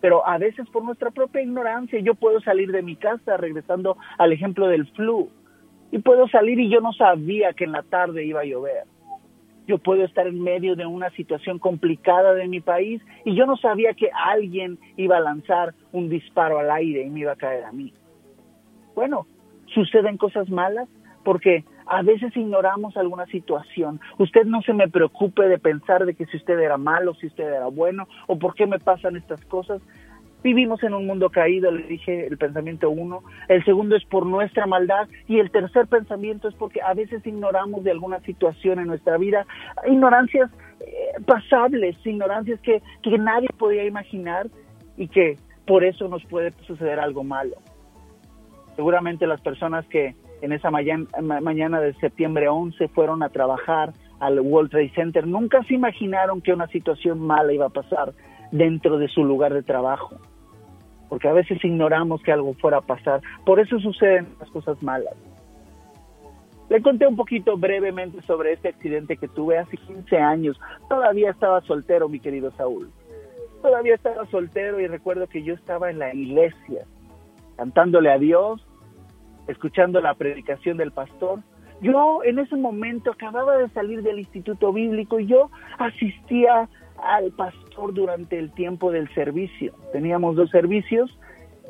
Pero 0.02 0.26
a 0.28 0.38
veces 0.38 0.68
por 0.70 0.84
nuestra 0.84 1.12
propia 1.12 1.42
ignorancia, 1.42 2.00
yo 2.00 2.16
puedo 2.16 2.40
salir 2.42 2.72
de 2.72 2.84
mi 2.84 2.96
casa, 2.96 3.38
regresando 3.38 3.98
al 4.18 4.32
ejemplo 4.32 4.68
del 4.68 4.88
flu, 4.92 5.30
y 5.92 6.00
puedo 6.00 6.28
salir 6.28 6.60
y 6.60 6.70
yo 6.70 6.82
no 6.82 6.94
sabía 6.94 7.54
que 7.54 7.64
en 7.64 7.72
la 7.72 7.84
tarde 7.84 8.26
iba 8.26 8.42
a 8.42 8.46
llover 8.46 8.86
yo 9.68 9.78
puedo 9.78 10.06
estar 10.06 10.26
en 10.26 10.42
medio 10.42 10.76
de 10.76 10.86
una 10.86 11.10
situación 11.12 11.60
complicada 11.60 12.34
de 12.34 12.48
mi 12.48 12.62
país 12.62 13.02
y 13.26 13.36
yo 13.36 13.46
no 13.46 13.58
sabía 13.58 13.94
que 13.94 14.10
alguien 14.14 14.80
iba 14.96 15.18
a 15.18 15.20
lanzar 15.20 15.76
un 15.92 16.10
disparo 16.10 16.58
al 16.60 16.72
aire 16.72 17.04
y 17.04 17.10
me 17.10 17.20
iba 17.20 17.34
a 17.34 17.36
caer 17.36 17.66
a 17.66 17.74
mí. 17.74 17.94
Bueno, 18.96 19.28
suceden 19.74 20.18
cosas 20.18 20.50
malas 20.50 20.88
porque 21.26 21.66
a 21.88 22.02
veces 22.02 22.36
ignoramos 22.36 22.98
alguna 22.98 23.26
situación. 23.28 24.00
Usted 24.18 24.46
no 24.46 24.62
se 24.62 24.74
me 24.74 24.90
preocupe 24.90 25.48
de 25.48 25.58
pensar 25.58 26.06
de 26.06 26.14
que 26.16 26.26
si 26.26 26.38
usted 26.38 26.60
era 26.60 26.78
malo, 26.78 27.16
si 27.16 27.28
usted 27.28 27.46
era 27.46 27.68
bueno 27.68 28.08
o 28.28 28.38
por 28.38 28.56
qué 28.56 28.68
me 28.68 28.80
pasan 28.80 29.16
estas 29.16 29.44
cosas. 29.46 29.82
Vivimos 30.44 30.84
en 30.84 30.94
un 30.94 31.08
mundo 31.08 31.30
caído, 31.30 31.72
le 31.72 31.84
dije 31.88 32.28
el 32.28 32.38
pensamiento 32.38 32.90
uno. 32.90 33.24
El 33.48 33.66
segundo 33.66 33.96
es 33.96 34.06
por 34.06 34.26
nuestra 34.26 34.66
maldad. 34.68 35.08
Y 35.28 35.40
el 35.40 35.50
tercer 35.50 35.88
pensamiento 35.88 36.48
es 36.48 36.56
porque 36.56 36.82
a 36.82 36.94
veces 36.94 37.26
ignoramos 37.26 37.84
de 37.84 37.92
alguna 37.92 38.20
situación 38.22 38.80
en 38.80 38.88
nuestra 38.88 39.18
vida. 39.18 39.46
Ignorancias 39.88 40.52
eh, 40.80 41.22
pasables, 41.26 41.98
ignorancias 42.06 42.60
que, 42.62 42.82
que 43.02 43.18
nadie 43.18 43.50
podía 43.58 43.86
imaginar 43.86 44.48
y 44.96 45.08
que 45.08 45.38
por 45.66 45.84
eso 45.84 46.08
nos 46.08 46.24
puede 46.26 46.52
suceder 46.66 47.00
algo 47.00 47.24
malo. 47.24 47.56
Seguramente 48.76 49.26
las 49.26 49.42
personas 49.42 49.86
que 49.88 50.16
en 50.42 50.52
esa 50.52 50.70
mañana, 50.72 51.82
de 51.82 51.94
septiembre 51.96 52.48
11 52.48 52.88
fueron 52.90 53.24
a 53.24 53.30
trabajar 53.30 53.94
al 54.20 54.40
World 54.40 54.72
Trade 54.72 54.92
Center 54.96 55.28
nunca 55.28 55.64
se 55.64 55.76
imaginaron 55.76 56.42
que 56.42 56.52
una 56.52 56.68
situación 56.68 57.20
mala 57.20 57.54
iba 57.54 57.68
a 57.68 57.70
pasar 57.70 58.14
dentro 58.52 58.98
de 58.98 59.08
su 59.10 59.24
lugar 59.24 59.54
de 59.54 59.62
trabajo. 59.62 60.16
Porque 61.10 61.28
a 61.28 61.34
veces 61.34 61.64
ignoramos 61.64 62.22
que 62.24 62.32
algo 62.32 62.54
fuera 62.56 62.78
a 62.78 62.82
pasar. 62.82 63.22
Por 63.46 63.60
eso 63.60 63.80
suceden 63.80 64.28
las 64.40 64.50
cosas 64.50 64.82
malas. 64.82 65.14
Le 66.70 66.82
conté 66.82 67.08
un 67.08 67.16
poquito 67.16 67.58
brevemente 67.58 68.22
sobre 68.24 68.54
este 68.54 68.70
accidente 68.70 69.16
que 69.16 69.30
tuve 69.30 69.58
hace 69.58 69.78
15 69.78 70.18
años. 70.18 70.60
Todavía 70.90 71.30
estaba 71.30 71.62
soltero, 71.62 72.10
mi 72.10 72.20
querido 72.20 72.52
Saúl. 72.58 72.92
Todavía 73.62 73.96
estaba 73.96 74.26
soltero 74.26 74.80
y 74.80 74.88
recuerdo 74.88 75.28
que 75.28 75.44
yo 75.44 75.54
estaba 75.54 75.90
en 75.90 76.00
la 76.00 76.14
iglesia, 76.14 76.84
cantándole 77.56 78.12
a 78.12 78.18
Dios, 78.18 78.67
escuchando 79.48 80.02
la 80.02 80.14
predicación 80.14 80.78
del 80.78 80.92
pastor. 80.92 81.40
Yo 81.82 82.22
en 82.24 82.40
ese 82.40 82.56
momento 82.56 83.12
acababa 83.12 83.58
de 83.58 83.70
salir 83.70 84.02
del 84.02 84.20
instituto 84.20 84.74
bíblico 84.74 85.20
y 85.20 85.28
yo 85.28 85.52
asistía 85.78 86.68
al 87.04 87.32
pastor 87.32 87.94
durante 87.94 88.40
el 88.40 88.52
tiempo 88.52 88.92
del 88.92 89.08
servicio. 89.14 89.74
Teníamos 89.92 90.36
dos 90.36 90.50
servicios, 90.50 91.18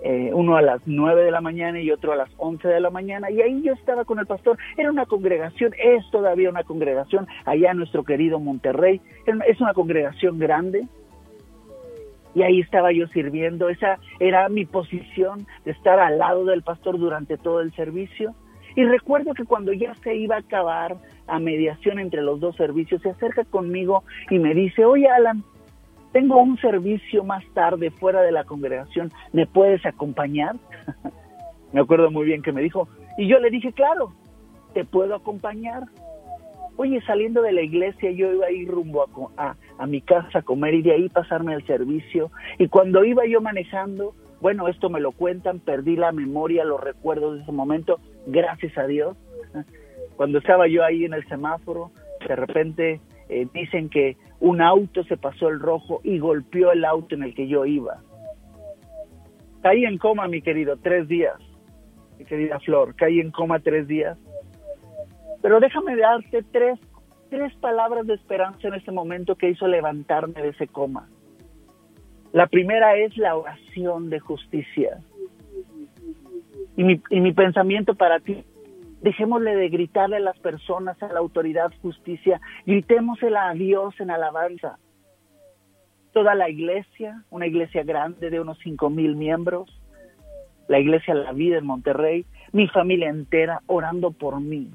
eh, 0.04 0.32
uno 0.34 0.56
a 0.56 0.62
las 0.62 0.82
9 0.86 1.24
de 1.24 1.32
la 1.32 1.42
mañana 1.42 1.82
y 1.82 1.92
otro 1.92 2.14
a 2.14 2.16
las 2.16 2.30
11 2.38 2.68
de 2.68 2.80
la 2.80 2.90
mañana, 2.90 3.32
y 3.32 3.42
ahí 3.42 3.62
yo 3.64 3.74
estaba 3.74 4.06
con 4.06 4.20
el 4.20 4.28
pastor. 4.28 4.58
Era 4.78 4.92
una 4.92 5.06
congregación, 5.06 5.74
es 5.78 6.10
todavía 6.12 6.50
una 6.50 6.64
congregación 6.64 7.28
allá 7.46 7.72
en 7.72 7.78
nuestro 7.78 8.04
querido 8.04 8.40
Monterrey. 8.40 9.02
Es 9.48 9.60
una 9.60 9.74
congregación 9.74 10.40
grande, 10.40 10.88
y 12.36 12.44
ahí 12.44 12.60
estaba 12.60 12.92
yo 12.92 13.08
sirviendo. 13.08 13.70
Esa 13.70 13.98
era 14.20 14.50
mi 14.50 14.66
posición 14.66 15.48
de 15.66 15.72
estar 15.72 16.00
al 16.00 16.18
lado 16.18 16.46
del 16.46 16.62
pastor 16.62 16.98
durante 16.98 17.38
todo 17.38 17.62
el 17.62 17.74
servicio. 17.74 18.34
Y 18.76 18.84
recuerdo 18.84 19.34
que 19.34 19.46
cuando 19.46 19.74
ya 19.74 19.96
se 19.96 20.16
iba 20.16 20.36
a 20.36 20.40
acabar 20.40 20.98
a 21.28 21.40
mediación 21.40 22.00
entre 22.00 22.22
los 22.22 22.40
dos 22.40 22.56
servicios, 22.56 23.02
se 23.02 23.10
acerca 23.10 23.44
conmigo 23.44 24.04
y 24.30 24.38
me 24.38 24.54
dice, 24.54 24.86
oye 24.86 25.10
Alan, 25.10 25.44
tengo 26.12 26.38
un 26.38 26.58
servicio 26.58 27.24
más 27.24 27.44
tarde 27.54 27.92
fuera 27.92 28.22
de 28.22 28.32
la 28.32 28.44
congregación, 28.44 29.12
¿me 29.34 29.46
puedes 29.46 29.86
acompañar? 29.86 30.56
me 31.74 31.82
acuerdo 31.82 32.12
muy 32.12 32.26
bien 32.26 32.42
que 32.42 32.52
me 32.52 32.62
dijo, 32.62 32.88
y 33.18 33.28
yo 33.28 33.40
le 33.40 33.50
dije, 33.50 33.74
claro, 33.74 34.14
te 34.74 34.86
puedo 34.86 35.16
acompañar. 35.16 35.84
Oye, 36.76 37.02
saliendo 37.02 37.42
de 37.42 37.54
la 37.54 37.62
iglesia 37.62 38.12
yo 38.12 38.32
iba 38.32 38.46
a 38.46 38.52
ir 38.52 38.68
rumbo 38.70 39.04
a, 39.04 39.44
a 39.50 39.56
mi 39.86 40.02
casa 40.02 40.40
a 40.40 40.42
comer 40.42 40.74
y 40.74 40.82
de 40.82 40.94
ahí 40.94 41.10
pasarme 41.10 41.54
al 41.54 41.66
servicio. 41.68 42.32
Y 42.58 42.68
cuando 42.68 43.04
iba 43.04 43.26
yo 43.28 43.42
manejando, 43.42 44.16
bueno, 44.42 44.68
esto 44.68 44.90
me 44.90 45.00
lo 45.00 45.12
cuentan, 45.12 45.60
perdí 45.60 45.96
la 45.96 46.12
memoria, 46.12 46.64
los 46.64 46.82
recuerdos 46.82 47.36
de 47.36 47.44
ese 47.44 47.52
momento, 47.52 48.00
gracias 48.26 48.78
a 48.78 48.88
Dios. 48.88 49.18
Cuando 50.16 50.40
estaba 50.40 50.68
yo 50.68 50.84
ahí 50.84 51.06
en 51.06 51.14
el 51.14 51.28
semáforo, 51.28 51.92
de 52.28 52.36
repente 52.36 53.02
eh, 53.30 53.48
dicen 53.54 53.90
que 53.90 54.18
un 54.40 54.62
auto 54.62 55.04
se 55.04 55.18
pasó 55.18 55.50
el 55.50 55.60
rojo 55.60 56.02
y 56.04 56.20
golpeó 56.20 56.72
el 56.72 56.86
auto 56.86 57.16
en 57.16 57.24
el 57.24 57.34
que 57.34 57.48
yo 57.48 57.66
iba. 57.66 58.02
Caí 59.62 59.86
en 59.86 59.98
coma, 59.98 60.28
mi 60.28 60.42
querido, 60.42 60.78
tres 60.78 61.08
días, 61.08 61.36
mi 62.18 62.26
querida 62.26 62.60
Flor, 62.60 62.96
caí 62.96 63.20
en 63.20 63.32
coma 63.32 63.60
tres 63.60 63.88
días. 63.88 64.18
Pero 65.42 65.60
déjame 65.60 65.96
darte 65.96 66.44
tres, 66.52 66.80
tres 67.30 67.54
palabras 67.56 68.08
de 68.08 68.14
esperanza 68.16 68.68
en 68.68 68.76
ese 68.76 68.92
momento 68.92 69.36
que 69.36 69.50
hizo 69.50 69.68
levantarme 69.68 70.42
de 70.42 70.50
ese 70.50 70.68
coma. 70.68 71.08
La 72.34 72.48
primera 72.48 72.96
es 72.98 73.18
la 73.18 73.36
oración 73.36 74.10
de 74.10 74.20
justicia. 74.20 75.00
Y 76.76 76.84
mi, 76.84 77.32
pensamiento 77.34 77.96
para 77.96 78.20
ti, 78.20 78.44
dejémosle 79.02 79.56
de 79.56 79.70
gritarle 79.70 80.18
a 80.18 80.20
las 80.20 80.38
personas, 80.40 81.02
a 81.02 81.08
la 81.08 81.20
autoridad 81.20 81.72
justicia, 81.82 82.40
gritémosela 82.66 83.50
a 83.50 83.54
Dios 83.54 83.96
en 84.00 84.12
alabanza. 84.12 84.78
Toda 86.14 86.36
la 86.36 86.50
iglesia, 86.50 87.24
una 87.32 87.48
iglesia 87.48 87.84
grande 87.84 88.30
de 88.30 88.40
unos 88.40 88.60
cinco 88.60 88.90
mil 88.90 89.16
miembros, 89.16 89.82
la 90.68 90.80
iglesia 90.80 91.16
La 91.16 91.32
Vida 91.32 91.58
en 91.58 91.66
Monterrey, 91.66 92.26
mi 92.52 92.68
familia 92.68 93.10
entera 93.10 93.62
orando 93.68 94.12
por 94.12 94.40
mí. 94.40 94.70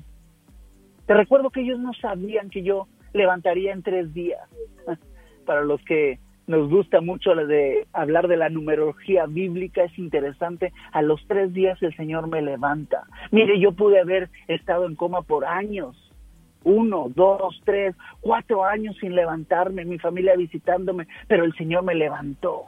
Te 1.06 1.14
recuerdo 1.14 1.50
que 1.50 1.61
ellos 1.61 1.78
no 1.78 1.92
sabían 1.94 2.50
que 2.50 2.62
yo 2.62 2.88
levantaría 3.12 3.73
en 3.73 3.82
tres 3.82 4.12
días. 4.14 4.49
Para 5.47 5.62
los 5.62 5.82
que 5.82 6.21
nos 6.47 6.68
gusta 6.68 7.00
mucho 7.00 7.35
de 7.35 7.87
hablar 7.92 8.28
de 8.28 8.37
la 8.37 8.49
numerología 8.49 9.26
bíblica, 9.26 9.85
es 9.85 9.99
interesante. 9.99 10.73
A 10.92 11.02
los 11.02 11.25
tres 11.26 11.52
días 11.52 11.80
el 11.82 11.94
Señor 11.97 12.28
me 12.28 12.42
levanta. 12.42 13.04
Mire, 13.30 13.59
yo 13.61 13.73
pude 13.73 14.00
haber 14.00 14.30
estado 14.49 14.87
en 14.87 14.97
coma 14.97 15.23
por 15.23 15.44
años, 15.44 15.97
uno, 16.64 17.11
dos, 17.14 17.61
tres, 17.64 17.94
cuatro 18.21 18.64
años 18.64 18.97
sin 19.00 19.14
levantarme, 19.14 19.85
mi 19.85 19.99
familia 19.99 20.37
visitándome, 20.37 21.06
pero 21.28 21.44
el 21.44 21.54
Señor 21.54 21.85
me 21.85 21.94
levantó. 21.94 22.62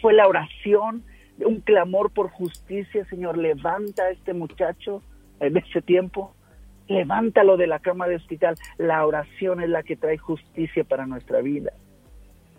Fue 0.00 0.12
la 0.12 0.26
oración, 0.26 1.04
un 1.38 1.60
clamor 1.60 2.12
por 2.12 2.30
justicia, 2.30 3.04
Señor, 3.06 3.36
levanta 3.36 4.04
a 4.04 4.10
este 4.10 4.32
muchacho 4.32 5.02
en 5.40 5.56
ese 5.56 5.82
tiempo, 5.82 6.34
levántalo 6.90 7.56
de 7.56 7.66
la 7.66 7.78
cama 7.78 8.06
de 8.06 8.16
hospital. 8.16 8.56
La 8.76 9.06
oración 9.06 9.62
es 9.62 9.70
la 9.70 9.82
que 9.82 9.96
trae 9.96 10.18
justicia 10.18 10.84
para 10.84 11.06
nuestra 11.06 11.40
vida. 11.40 11.72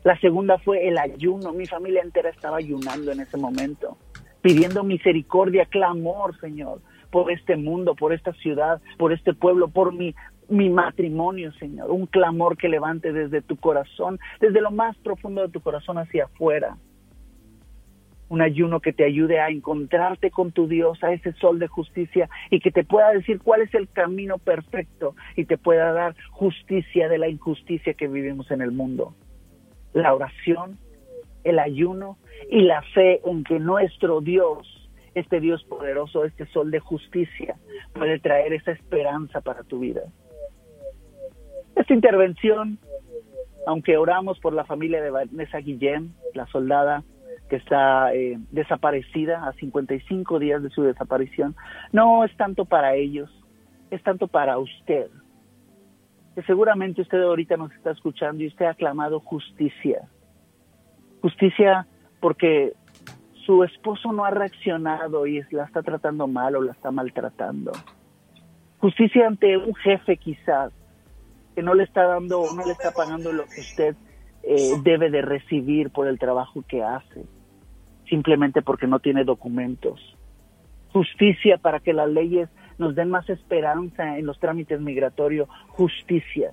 La 0.04 0.18
segunda 0.20 0.58
fue 0.58 0.88
el 0.88 0.98
ayuno. 0.98 1.54
Mi 1.54 1.68
familia 1.68 2.02
entera 2.02 2.30
estaba 2.30 2.58
ayunando 2.58 3.12
en 3.12 3.20
ese 3.20 3.38
momento, 3.38 3.98
pidiendo 4.42 4.84
misericordia, 4.84 5.66
clamor, 5.66 6.40
Señor, 6.40 6.80
por 7.12 7.32
este 7.32 7.58
mundo, 7.58 7.94
por 7.94 8.14
esta 8.14 8.34
ciudad, 8.34 8.82
por 8.98 9.14
este 9.14 9.34
pueblo, 9.34 9.68
por 9.68 9.94
mi, 9.94 10.16
mi 10.50 10.70
matrimonio, 10.70 11.52
Señor. 11.54 11.92
Un 11.92 12.08
clamor 12.08 12.58
que 12.58 12.70
levante 12.70 13.12
desde 13.12 13.42
tu 13.42 13.58
corazón, 13.58 14.18
desde 14.40 14.62
lo 14.62 14.72
más 14.72 14.98
profundo 14.98 15.42
de 15.42 15.50
tu 15.50 15.60
corazón 15.60 15.98
hacia 15.98 16.26
afuera. 16.26 16.78
Un 18.32 18.42
ayuno 18.42 18.80
que 18.80 18.94
te 18.94 19.04
ayude 19.04 19.42
a 19.42 19.50
encontrarte 19.50 20.32
con 20.32 20.54
tu 20.54 20.70
Dios, 20.70 21.04
a 21.04 21.12
ese 21.12 21.34
sol 21.34 21.60
de 21.60 21.68
justicia 21.68 22.30
y 22.50 22.62
que 22.62 22.72
te 22.72 22.86
pueda 22.86 23.12
decir 23.12 23.40
cuál 23.40 23.62
es 23.62 23.74
el 23.74 23.90
camino 23.90 24.38
perfecto 24.38 25.16
y 25.36 25.44
te 25.44 25.58
pueda 25.58 25.92
dar 25.92 26.16
justicia 26.32 27.10
de 27.10 27.18
la 27.18 27.28
injusticia 27.28 27.94
que 27.94 28.08
vivimos 28.08 28.50
en 28.50 28.62
el 28.62 28.72
mundo. 28.72 29.14
La 29.92 30.14
oración, 30.14 30.78
el 31.44 31.60
ayuno 31.60 32.18
y 32.50 32.62
la 32.62 32.82
fe 32.94 33.20
en 33.26 33.44
que 33.44 33.60
nuestro 33.60 34.22
Dios 34.22 34.78
este 35.14 35.42
Dios 35.42 35.64
poderoso, 35.66 36.24
este 36.24 36.46
sol 36.48 36.72
de 36.72 36.80
justicia, 36.80 37.58
puede 37.94 38.20
traer 38.20 38.54
esa 38.54 38.72
esperanza 38.72 39.42
para 39.42 39.64
tu 39.64 39.80
vida. 39.80 40.04
Esta 41.76 41.94
intervención, 41.94 42.80
aunque 43.68 43.98
oramos 43.98 44.40
por 44.40 44.54
la 44.54 44.64
familia 44.64 45.02
de 45.02 45.10
Vanessa 45.10 45.58
Guillén, 45.58 46.14
la 46.34 46.46
soldada 46.48 47.04
que 47.52 47.58
está 47.58 48.16
eh, 48.16 48.40
desaparecida 48.52 49.46
a 49.46 49.52
55 49.52 50.40
días 50.40 50.64
de 50.64 50.70
su 50.70 50.84
desaparición, 50.84 51.54
no 51.92 52.24
es 52.24 52.34
tanto 52.38 52.64
para 52.64 52.96
ellos, 52.96 53.30
es 53.90 54.02
tanto 54.04 54.30
para 54.30 54.58
usted. 54.58 55.08
Que 56.34 56.44
seguramente 56.44 57.02
usted 57.02 57.22
ahorita 57.22 57.58
nos 57.58 57.74
está 57.74 57.92
escuchando 57.92 58.42
y 58.42 58.48
usted 58.48 58.68
ha 58.68 58.74
clamado 58.74 59.20
justicia. 59.20 60.08
Justicia 61.22 61.86
porque 62.22 62.72
su 63.46 63.66
esposo 63.66 64.14
no 64.14 64.24
ha 64.24 64.30
reaccionado 64.30 65.28
y 65.28 65.42
la 65.52 65.66
está 65.66 65.84
tratando 65.84 66.28
mal 66.28 66.56
o 66.56 66.62
la 66.62 66.72
está 66.72 66.90
maltratando. 66.90 67.74
Justicia 68.80 69.28
ante 69.28 69.58
un 69.58 69.76
jefe 69.76 70.16
quizás 70.16 70.72
que 71.54 71.62
no 71.62 71.74
le 71.74 71.84
está 71.84 72.06
dando, 72.06 72.46
no 72.56 72.66
le 72.66 72.72
está 72.72 72.92
pagando 72.92 73.34
lo 73.34 73.44
que 73.44 73.60
usted 73.60 73.96
eh, 74.44 74.72
debe 74.84 75.10
de 75.10 75.22
recibir 75.22 75.90
por 75.90 76.08
el 76.08 76.18
trabajo 76.18 76.64
que 76.66 76.82
hace, 76.82 77.26
simplemente 78.12 78.62
porque 78.62 78.86
no 78.86 79.00
tiene 79.00 79.24
documentos. 79.24 80.00
Justicia 80.94 81.58
para 81.58 81.80
que 81.80 81.94
las 81.94 82.10
leyes 82.10 82.48
nos 82.78 82.94
den 82.94 83.10
más 83.10 83.28
esperanza 83.30 84.20
en 84.20 84.28
los 84.28 84.40
trámites 84.40 84.80
migratorios. 84.80 85.50
Justicia. 85.70 86.52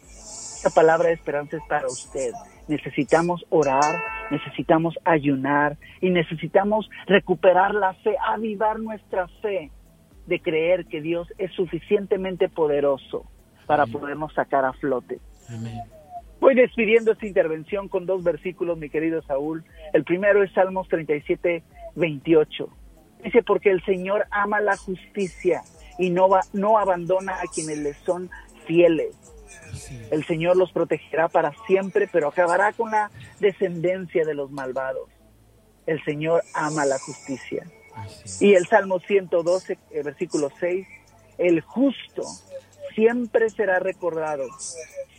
Esta 0.00 0.70
palabra 0.70 1.08
de 1.08 1.14
esperanza 1.14 1.58
es 1.58 1.62
para 1.68 1.86
usted 1.86 2.32
necesitamos 2.68 3.44
orar, 3.50 4.02
necesitamos 4.30 4.94
ayunar 5.04 5.76
y 6.00 6.10
necesitamos 6.10 6.88
recuperar 7.06 7.74
la 7.74 7.94
fe, 7.94 8.16
avivar 8.26 8.78
nuestra 8.80 9.28
fe 9.42 9.70
de 10.26 10.40
creer 10.40 10.86
que 10.86 11.00
Dios 11.02 11.28
es 11.38 11.52
suficientemente 11.52 12.48
poderoso 12.48 13.26
para 13.66 13.86
podernos 13.86 14.32
sacar 14.34 14.64
a 14.64 14.72
flote. 14.72 15.20
Voy 16.44 16.54
despidiendo 16.54 17.12
esta 17.12 17.26
intervención 17.26 17.88
con 17.88 18.04
dos 18.04 18.22
versículos, 18.22 18.76
mi 18.76 18.90
querido 18.90 19.22
Saúl. 19.22 19.64
El 19.94 20.04
primero 20.04 20.42
es 20.42 20.52
Salmos 20.52 20.86
37, 20.88 21.62
28. 21.94 22.68
Dice, 23.24 23.42
porque 23.42 23.70
el 23.70 23.82
Señor 23.86 24.26
ama 24.30 24.60
la 24.60 24.76
justicia 24.76 25.62
y 25.98 26.10
no, 26.10 26.28
va, 26.28 26.42
no 26.52 26.78
abandona 26.78 27.36
a 27.36 27.44
quienes 27.50 27.78
le 27.78 27.94
son 27.94 28.28
fieles. 28.66 29.16
El 30.10 30.26
Señor 30.26 30.58
los 30.58 30.70
protegerá 30.70 31.28
para 31.28 31.54
siempre, 31.66 32.10
pero 32.12 32.28
acabará 32.28 32.74
con 32.74 32.90
la 32.90 33.10
descendencia 33.40 34.26
de 34.26 34.34
los 34.34 34.50
malvados. 34.50 35.08
El 35.86 36.04
Señor 36.04 36.42
ama 36.52 36.84
la 36.84 36.98
justicia. 36.98 37.66
Y 38.38 38.52
el 38.52 38.66
Salmo 38.66 39.00
112, 39.00 39.78
eh, 39.92 40.02
versículo 40.02 40.50
6, 40.60 40.86
el 41.38 41.62
justo 41.62 42.22
siempre 42.94 43.48
será 43.48 43.78
recordado, 43.78 44.44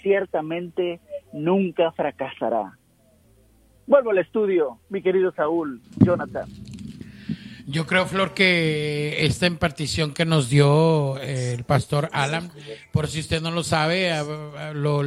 ciertamente 0.04 1.00
nunca 1.36 1.92
fracasará. 1.92 2.78
Vuelvo 3.86 4.10
al 4.10 4.18
estudio, 4.18 4.80
mi 4.90 5.02
querido 5.02 5.32
Saúl, 5.34 5.82
Jonathan. 5.98 6.50
Yo 7.68 7.88
creo, 7.88 8.06
Flor, 8.06 8.36
que 8.36 9.26
esta 9.26 9.48
impartición 9.48 10.14
que 10.14 10.24
nos 10.24 10.50
dio 10.50 11.18
eh, 11.18 11.54
el 11.54 11.64
pastor 11.64 12.10
Alan, 12.14 12.52
por 12.92 13.08
si 13.08 13.20
usted 13.20 13.42
no 13.42 13.50
lo 13.50 13.64
sabe, 13.64 14.12
lo, 14.76 15.02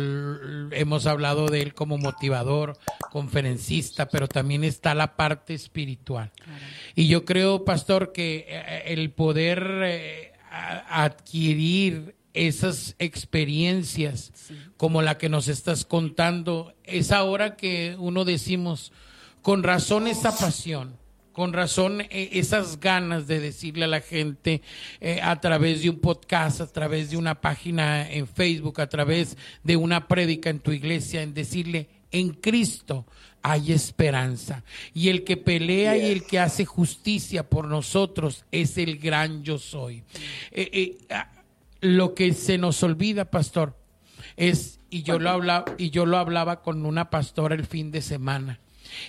hemos 0.72 1.06
hablado 1.06 1.46
de 1.46 1.62
él 1.62 1.74
como 1.74 1.98
motivador, 1.98 2.76
conferencista, 3.12 4.08
pero 4.08 4.26
también 4.26 4.64
está 4.64 4.94
la 4.96 5.14
parte 5.14 5.54
espiritual. 5.54 6.32
Y 6.96 7.06
yo 7.06 7.24
creo, 7.24 7.64
pastor, 7.64 8.10
que 8.12 8.44
eh, 8.48 8.82
el 8.86 9.12
poder 9.12 9.64
eh, 9.84 10.32
adquirir 10.88 12.16
esas 12.34 12.94
experiencias 12.98 14.32
como 14.76 15.02
la 15.02 15.18
que 15.18 15.28
nos 15.28 15.48
estás 15.48 15.84
contando, 15.84 16.74
es 16.84 17.10
ahora 17.12 17.56
que 17.56 17.96
uno 17.98 18.24
decimos, 18.24 18.92
con 19.42 19.62
razón 19.62 20.06
esa 20.06 20.36
pasión 20.36 20.96
con 21.38 21.52
razón 21.52 22.00
eh, 22.00 22.30
esas 22.32 22.80
ganas 22.80 23.28
de 23.28 23.38
decirle 23.38 23.84
a 23.84 23.86
la 23.86 24.00
gente 24.00 24.60
eh, 25.00 25.20
a 25.22 25.40
través 25.40 25.82
de 25.82 25.90
un 25.90 26.00
podcast, 26.00 26.60
a 26.60 26.66
través 26.66 27.10
de 27.10 27.16
una 27.16 27.40
página 27.40 28.10
en 28.10 28.26
Facebook, 28.26 28.80
a 28.80 28.88
través 28.88 29.36
de 29.62 29.76
una 29.76 30.08
prédica 30.08 30.50
en 30.50 30.58
tu 30.58 30.72
iglesia, 30.72 31.22
en 31.22 31.34
decirle, 31.34 31.86
en 32.10 32.30
Cristo 32.30 33.06
hay 33.40 33.70
esperanza. 33.70 34.64
Y 34.92 35.10
el 35.10 35.22
que 35.22 35.36
pelea 35.36 35.96
y 35.96 36.06
el 36.06 36.24
que 36.24 36.40
hace 36.40 36.64
justicia 36.64 37.48
por 37.48 37.68
nosotros 37.68 38.44
es 38.50 38.76
el 38.76 38.98
gran 38.98 39.44
yo 39.44 39.60
soy. 39.60 40.02
Eh, 40.50 40.98
lo 41.80 42.14
que 42.14 42.32
se 42.34 42.58
nos 42.58 42.82
olvida, 42.82 43.30
pastor, 43.30 43.76
es, 44.36 44.80
y 44.90 45.02
yo 45.02 45.18
lo 45.18 45.30
hablaba, 45.30 45.64
y 45.78 45.90
yo 45.90 46.06
lo 46.06 46.18
hablaba 46.18 46.62
con 46.62 46.86
una 46.86 47.10
pastora 47.10 47.54
el 47.54 47.66
fin 47.66 47.90
de 47.90 48.02
semana 48.02 48.60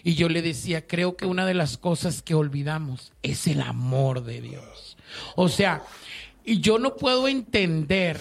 y 0.04 0.16
yo 0.16 0.30
le 0.30 0.42
decía, 0.42 0.88
creo 0.88 1.16
que 1.16 1.26
una 1.26 1.46
de 1.46 1.54
las 1.54 1.78
cosas 1.78 2.22
que 2.22 2.36
olvidamos 2.36 3.14
es 3.24 3.48
el 3.48 3.62
amor 3.62 4.24
de 4.24 4.42
Dios. 4.42 4.98
O 5.36 5.50
sea, 5.50 5.84
y 6.44 6.60
yo 6.60 6.80
no 6.80 6.96
puedo 6.96 7.28
entender 7.28 8.20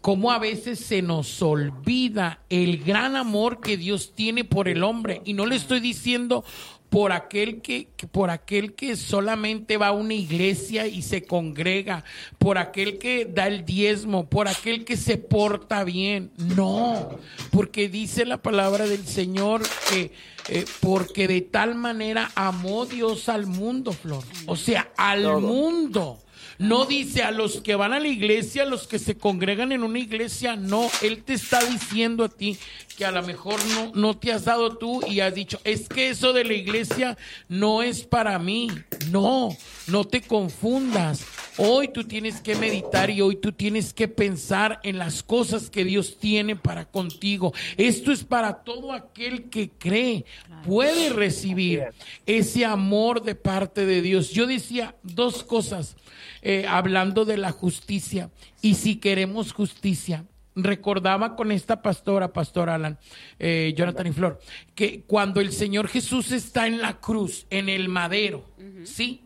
cómo 0.00 0.30
a 0.30 0.38
veces 0.38 0.78
se 0.78 1.02
nos 1.02 1.42
olvida 1.42 2.40
el 2.48 2.82
gran 2.84 3.16
amor 3.16 3.60
que 3.60 3.76
Dios 3.76 4.12
tiene 4.14 4.44
por 4.44 4.68
el 4.68 4.82
hombre. 4.84 5.22
Y 5.24 5.34
no 5.34 5.46
le 5.46 5.56
estoy 5.56 5.80
diciendo 5.80 6.44
por 6.92 7.10
aquel 7.12 7.62
que, 7.62 7.88
por 8.10 8.28
aquel 8.28 8.74
que 8.74 8.96
solamente 8.96 9.78
va 9.78 9.86
a 9.86 9.92
una 9.92 10.12
iglesia 10.12 10.86
y 10.86 11.00
se 11.00 11.24
congrega, 11.24 12.04
por 12.36 12.58
aquel 12.58 12.98
que 12.98 13.24
da 13.24 13.46
el 13.46 13.64
diezmo, 13.64 14.28
por 14.28 14.46
aquel 14.46 14.84
que 14.84 14.98
se 14.98 15.16
porta 15.16 15.84
bien. 15.84 16.32
No, 16.36 17.18
porque 17.50 17.88
dice 17.88 18.26
la 18.26 18.42
palabra 18.42 18.86
del 18.86 19.06
Señor 19.06 19.62
que 19.88 20.12
eh, 20.48 20.66
porque 20.80 21.26
de 21.28 21.40
tal 21.40 21.76
manera 21.76 22.30
amó 22.34 22.84
Dios 22.84 23.30
al 23.30 23.46
mundo, 23.46 23.92
Flor. 23.92 24.22
O 24.44 24.56
sea, 24.56 24.90
al 24.98 25.40
mundo. 25.40 26.21
No 26.58 26.84
dice 26.84 27.22
a 27.22 27.30
los 27.30 27.60
que 27.60 27.74
van 27.74 27.92
a 27.92 28.00
la 28.00 28.08
iglesia, 28.08 28.62
a 28.62 28.66
los 28.66 28.86
que 28.86 28.98
se 28.98 29.16
congregan 29.16 29.72
en 29.72 29.82
una 29.82 29.98
iglesia, 29.98 30.56
no, 30.56 30.90
Él 31.02 31.22
te 31.22 31.34
está 31.34 31.62
diciendo 31.64 32.24
a 32.24 32.28
ti 32.28 32.58
que 32.96 33.04
a 33.04 33.10
lo 33.10 33.22
mejor 33.22 33.64
no, 33.66 33.92
no 33.94 34.16
te 34.16 34.32
has 34.32 34.44
dado 34.44 34.76
tú 34.76 35.00
y 35.06 35.20
has 35.20 35.34
dicho, 35.34 35.60
es 35.64 35.88
que 35.88 36.10
eso 36.10 36.32
de 36.32 36.44
la 36.44 36.54
iglesia 36.54 37.16
no 37.48 37.82
es 37.82 38.02
para 38.02 38.38
mí. 38.38 38.68
No, 39.10 39.56
no 39.86 40.04
te 40.04 40.22
confundas. 40.22 41.24
Hoy 41.58 41.88
tú 41.88 42.04
tienes 42.04 42.40
que 42.40 42.54
meditar 42.56 43.10
y 43.10 43.20
hoy 43.20 43.36
tú 43.36 43.52
tienes 43.52 43.92
que 43.92 44.08
pensar 44.08 44.80
en 44.82 44.98
las 44.98 45.22
cosas 45.22 45.70
que 45.70 45.84
Dios 45.84 46.18
tiene 46.18 46.56
para 46.56 46.86
contigo. 46.86 47.52
Esto 47.76 48.12
es 48.12 48.24
para 48.24 48.62
todo 48.62 48.92
aquel 48.92 49.50
que 49.50 49.70
cree, 49.70 50.24
puede 50.64 51.10
recibir 51.10 51.84
ese 52.26 52.64
amor 52.64 53.22
de 53.22 53.34
parte 53.34 53.84
de 53.86 54.02
Dios. 54.02 54.30
Yo 54.30 54.46
decía 54.46 54.96
dos 55.02 55.42
cosas 55.42 55.96
eh, 56.42 56.66
hablando 56.68 57.24
de 57.24 57.36
la 57.36 57.52
justicia. 57.52 58.30
Y 58.62 58.74
si 58.74 58.96
queremos 58.96 59.52
justicia, 59.52 60.24
recordaba 60.54 61.36
con 61.36 61.52
esta 61.52 61.82
pastora, 61.82 62.32
pastor 62.32 62.70
Alan, 62.70 62.98
eh, 63.38 63.74
Jonathan 63.76 64.06
y 64.06 64.12
Flor, 64.12 64.40
que 64.74 65.02
cuando 65.02 65.40
el 65.40 65.52
Señor 65.52 65.88
Jesús 65.88 66.32
está 66.32 66.66
en 66.66 66.80
la 66.80 67.00
cruz, 67.00 67.46
en 67.50 67.68
el 67.68 67.88
madero, 67.88 68.44
¿sí? 68.84 69.22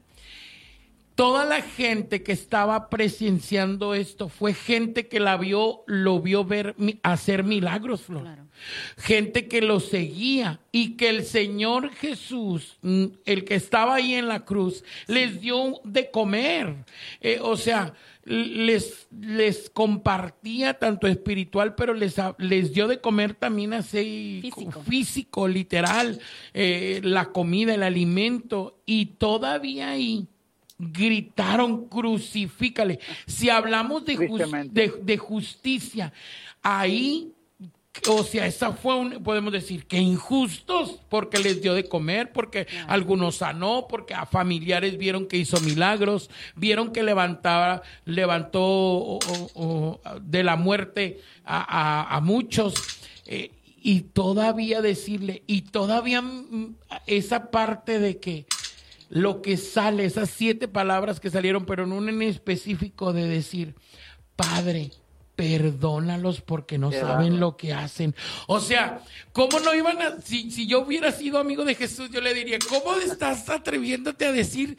Toda 1.17 1.47
la 1.47 1.63
gente 1.63 2.23
que 2.23 2.33
estaba 2.33 2.91
presenciando 2.91 3.95
esto 3.95 4.29
fue 4.29 4.53
gente 4.53 5.09
que 5.09 5.19
la 5.19 5.39
vio, 5.39 5.83
lo 5.87 6.21
vio 6.21 6.45
ver 6.45 6.77
hacer 7.03 7.43
milagros, 7.43 8.03
Flor. 8.03 8.29
Gente 8.99 9.49
que 9.49 9.63
lo 9.63 9.81
seguía 9.81 10.61
y 10.73 10.97
que 10.97 11.09
el 11.09 11.25
Señor 11.25 11.91
Jesús, 11.91 12.77
mm, 12.83 13.05
el 13.25 13.45
que 13.45 13.55
estaba 13.55 13.97
ahí 13.97 14.15
en 14.15 14.29
la 14.29 14.45
cruz, 14.45 14.85
les 15.07 15.41
dio 15.41 15.81
de 15.85 16.11
comer. 16.11 16.85
Eh, 17.23 17.39
o 17.43 17.57
sea, 17.57 17.95
les, 18.25 19.07
les 19.19 19.71
compartía 19.71 20.75
tanto 20.75 21.07
espiritual, 21.07 21.75
pero 21.77 21.95
les, 21.95 22.17
les 22.39 22.75
dio 22.75 22.89
de 22.89 23.01
comer 23.01 23.35
también 23.35 23.73
así 23.73 24.41
Físico. 24.43 24.83
físico, 24.83 25.49
literal, 25.49 26.21
eh, 26.53 27.01
la 27.03 27.27
comida, 27.27 27.75
el 27.75 27.83
alimento, 27.83 28.81
y 28.85 29.07
todavía 29.07 29.91
ahí 29.91 30.29
gritaron, 30.79 31.87
crucifícale. 31.89 32.99
Si 33.27 33.51
hablamos 33.51 34.05
de, 34.05 34.17
de, 34.73 34.93
de 35.03 35.19
justicia, 35.19 36.13
ahí, 36.63 37.33
o 38.09 38.23
sea, 38.23 38.47
esa 38.47 38.73
fue 38.73 38.95
un, 38.95 39.23
podemos 39.23 39.53
decir 39.53 39.87
que 39.87 39.97
injustos, 39.99 41.01
porque 41.09 41.39
les 41.39 41.63
dio 41.63 41.73
de 41.73 41.89
comer, 41.89 42.31
porque 42.31 42.67
algunos 42.89 43.37
sanó, 43.37 43.87
porque 43.89 44.13
a 44.13 44.27
familiares 44.27 44.99
vieron 44.99 45.27
que 45.27 45.39
hizo 45.39 45.59
milagros, 45.61 46.29
vieron 46.57 46.93
que 46.93 47.03
levantaba, 47.03 47.81
levantó 48.05 48.61
o- 48.63 49.19
o- 49.19 49.51
o, 49.55 50.01
de 50.21 50.43
la 50.45 50.57
muerte 50.57 51.21
a, 51.45 51.61
a- 52.05 52.17
a 52.17 52.21
muchos. 52.21 52.75
eh, 53.27 53.51
y 53.83 54.01
todavía 54.01 54.83
decirle, 54.83 55.45
y 55.47 55.63
todavía 55.63 56.21
mm, 56.21 56.75
esa 57.07 57.53
parte 57.53 58.01
de 58.01 58.19
que 58.19 58.45
lo 59.09 59.43
que 59.43 59.57
sale, 59.57 60.05
esas 60.05 60.31
siete 60.31 60.69
palabras 60.69 61.21
que 61.21 61.31
salieron, 61.31 61.65
pero 61.65 61.85
en 61.85 61.93
un 61.93 62.09
en 62.09 62.23
específico 62.23 63.13
de 63.13 63.27
decir, 63.29 63.75
Padre, 64.35 64.91
perdónalos 65.37 66.41
porque 66.41 66.79
no 66.79 66.91
Qué 66.91 67.01
saben 67.01 67.39
lo 67.39 67.57
que 67.57 67.73
hacen. 67.73 68.15
O 68.47 68.59
sea, 68.59 69.01
¿cómo 69.33 69.61
no 69.61 69.75
iban 69.75 70.01
a, 70.03 70.21
si, 70.23 70.51
si 70.51 70.67
yo 70.67 70.81
hubiera 70.81 71.13
sido 71.13 71.39
amigo 71.39 71.65
de 71.65 71.75
Jesús, 71.75 72.11
yo 72.11 72.21
le 72.21 72.35
diría, 72.35 72.59
¿cómo 72.69 72.97
estás 72.97 73.49
atreviéndote 73.49 74.25
a 74.27 74.33
decir 74.33 74.77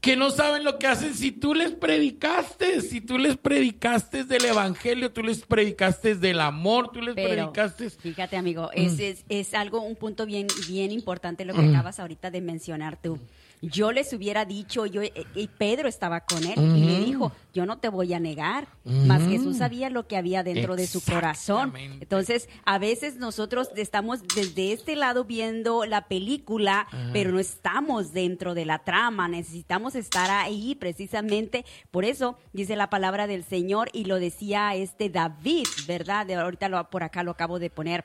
que 0.00 0.16
no 0.16 0.30
saben 0.30 0.64
lo 0.64 0.78
que 0.78 0.86
hacen 0.86 1.14
si 1.14 1.30
tú 1.30 1.54
les 1.54 1.72
predicaste, 1.72 2.80
si 2.80 3.02
tú 3.02 3.18
les 3.18 3.36
predicaste 3.36 4.24
del 4.24 4.46
evangelio, 4.46 5.12
tú 5.12 5.22
les 5.22 5.42
predicaste 5.42 6.14
del 6.14 6.40
amor, 6.40 6.90
tú 6.90 7.02
les 7.02 7.14
Pero, 7.14 7.52
predicaste... 7.52 7.90
fíjate, 7.90 8.36
amigo, 8.36 8.70
es, 8.72 8.94
Mm. 8.94 9.00
es, 9.00 9.24
es 9.28 9.54
algo, 9.54 9.82
un 9.82 9.96
punto 9.96 10.24
bien, 10.24 10.46
bien 10.68 10.90
importante 10.90 11.44
lo 11.44 11.52
que 11.52 11.60
acabas 11.68 12.00
ahorita 12.00 12.30
de 12.30 12.40
mencionar 12.40 12.96
tú. 13.00 13.18
Yo 13.62 13.92
les 13.92 14.12
hubiera 14.12 14.44
dicho, 14.44 14.86
yo 14.86 15.02
eh, 15.02 15.12
y 15.34 15.48
Pedro 15.48 15.88
estaba 15.88 16.20
con 16.20 16.44
él 16.44 16.54
y 16.56 16.84
le 16.84 17.04
dijo, 17.04 17.32
yo 17.52 17.66
no 17.66 17.78
te 17.78 17.88
voy 17.88 18.14
a 18.14 18.20
negar, 18.20 18.68
mas 18.84 19.22
Jesús 19.28 19.58
sabía 19.58 19.90
lo 19.90 20.06
que 20.06 20.16
había 20.16 20.42
dentro 20.42 20.76
de 20.76 20.86
su 20.86 21.02
corazón. 21.04 21.74
Entonces, 21.76 22.48
a 22.64 22.78
veces 22.78 23.16
nosotros 23.16 23.68
estamos 23.76 24.22
desde 24.34 24.72
este 24.72 24.96
lado 24.96 25.24
viendo 25.24 25.84
la 25.84 26.08
película, 26.08 26.86
pero 27.12 27.32
no 27.32 27.38
estamos 27.38 28.12
dentro 28.12 28.54
de 28.54 28.64
la 28.64 28.78
trama, 28.80 29.28
necesitamos 29.28 29.94
estar 29.94 30.30
ahí 30.30 30.74
precisamente. 30.74 31.64
Por 31.90 32.04
eso 32.04 32.38
dice 32.52 32.76
la 32.76 32.88
palabra 32.88 33.26
del 33.26 33.44
Señor 33.44 33.90
y 33.92 34.04
lo 34.04 34.18
decía 34.18 34.74
este 34.74 35.10
David, 35.10 35.66
¿verdad? 35.86 36.24
De 36.24 36.34
ahorita 36.34 36.68
lo, 36.68 36.88
por 36.88 37.02
acá 37.02 37.22
lo 37.22 37.32
acabo 37.32 37.58
de 37.58 37.68
poner. 37.68 38.04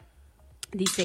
Dice, 0.71 1.04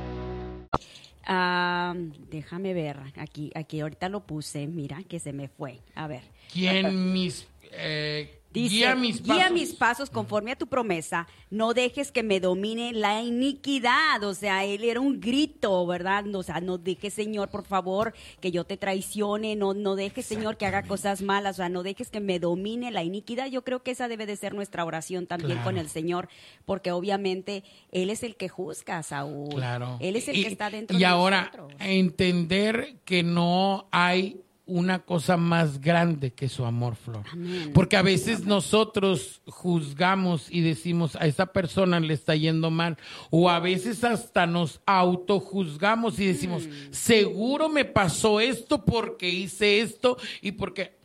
Ah, 1.25 1.93
déjame 2.29 2.73
ver, 2.73 2.97
aquí, 3.17 3.51
aquí 3.55 3.79
ahorita 3.79 4.09
lo 4.09 4.21
puse, 4.21 4.67
mira 4.67 5.03
que 5.03 5.19
se 5.19 5.33
me 5.33 5.47
fue. 5.47 5.79
A 5.95 6.07
ver. 6.07 6.23
¿Quién 6.51 7.13
mis... 7.13 7.47
eh, 7.71 8.37
Dice, 8.53 8.75
guía 8.75 8.95
mis 8.95 9.23
guía 9.23 9.35
pasos? 9.35 9.51
mis 9.53 9.73
pasos 9.75 10.09
conforme 10.09 10.51
a 10.51 10.57
tu 10.57 10.67
promesa, 10.67 11.25
no 11.49 11.73
dejes 11.73 12.11
que 12.11 12.21
me 12.21 12.41
domine 12.41 12.91
la 12.91 13.21
iniquidad. 13.21 14.21
O 14.25 14.33
sea, 14.33 14.65
él 14.65 14.83
era 14.83 14.99
un 14.99 15.21
grito, 15.21 15.87
¿verdad? 15.87 16.25
O 16.35 16.43
sea, 16.43 16.59
no 16.59 16.77
dejes, 16.77 17.13
Señor, 17.13 17.49
por 17.49 17.63
favor, 17.63 18.13
que 18.41 18.51
yo 18.51 18.65
te 18.65 18.75
traicione, 18.75 19.55
no, 19.55 19.73
no 19.73 19.95
dejes, 19.95 20.25
Señor, 20.25 20.57
que 20.57 20.65
haga 20.65 20.83
cosas 20.83 21.21
malas, 21.21 21.55
o 21.55 21.57
sea, 21.57 21.69
no 21.69 21.81
dejes 21.81 22.09
que 22.09 22.19
me 22.19 22.39
domine 22.39 22.91
la 22.91 23.03
iniquidad. 23.05 23.47
Yo 23.47 23.63
creo 23.63 23.83
que 23.83 23.91
esa 23.91 24.09
debe 24.09 24.25
de 24.25 24.35
ser 24.35 24.53
nuestra 24.53 24.83
oración 24.83 25.27
también 25.27 25.53
Claro. 25.53 25.63
con 25.63 25.77
el 25.77 25.87
Señor, 25.87 26.27
porque 26.65 26.91
obviamente 26.91 27.63
Él 27.93 28.09
es 28.09 28.21
el 28.21 28.35
que 28.35 28.49
juzga 28.49 28.97
a 28.97 29.03
Saúl. 29.03 29.47
Claro. 29.55 29.97
Él 30.01 30.17
es 30.17 30.27
el 30.27 30.35
Y- 30.35 30.43
que 30.43 30.49
está 30.49 30.69
dentro 30.69 30.97
Y 30.97 30.99
de 30.99 31.05
ahora, 31.05 31.43
nosotros. 31.53 31.71
entender 31.79 32.97
que 33.05 33.23
no 33.23 33.87
hay 33.91 34.41
una 34.65 34.99
cosa 34.99 35.35
más 35.37 35.81
grande 35.81 36.31
que 36.33 36.47
su 36.47 36.65
amor, 36.65 36.95
Flor. 36.95 37.25
Amén. 37.31 37.71
Porque 37.73 37.97
a 37.97 38.01
veces 38.01 38.45
nosotros 38.45 39.41
juzgamos 39.47 40.47
y 40.49 40.61
decimos 40.61 41.15
a 41.17 41.25
esa 41.25 41.47
persona 41.47 41.99
le 41.99 42.13
está 42.13 42.35
yendo 42.35 42.71
mal. 42.71 42.97
O 43.31 43.49
a 43.49 43.59
veces 43.59 44.03
hasta 44.03 44.45
nos 44.45 44.79
autojuzgamos 44.85 46.19
y 46.19 46.25
decimos, 46.27 46.67
Mm. 46.67 46.71
seguro 46.91 47.69
me 47.69 47.85
pasó 47.85 48.39
esto 48.39 48.85
porque 48.85 49.29
hice 49.29 49.81
esto 49.81 50.17
y 50.41 50.53
porque... 50.53 50.95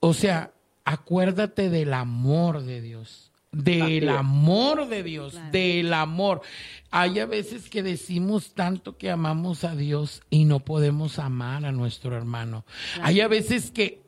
O 0.00 0.14
sea, 0.14 0.52
acuérdate 0.84 1.70
del 1.70 1.94
amor 1.94 2.62
de 2.62 2.80
Dios. 2.80 3.30
Del 3.52 4.08
amor 4.08 4.88
de 4.88 5.02
Dios, 5.02 5.32
Claro. 5.34 5.50
del 5.52 5.92
amor. 5.92 6.40
Hay 6.94 7.18
a 7.20 7.26
veces 7.26 7.70
que 7.70 7.82
decimos 7.82 8.52
tanto 8.54 8.98
que 8.98 9.10
amamos 9.10 9.64
a 9.64 9.74
Dios 9.74 10.20
y 10.28 10.44
no 10.44 10.60
podemos 10.60 11.18
amar 11.18 11.64
a 11.64 11.72
nuestro 11.72 12.14
hermano. 12.14 12.66
Hay 13.00 13.22
a 13.22 13.28
veces 13.28 13.70
que 13.70 14.02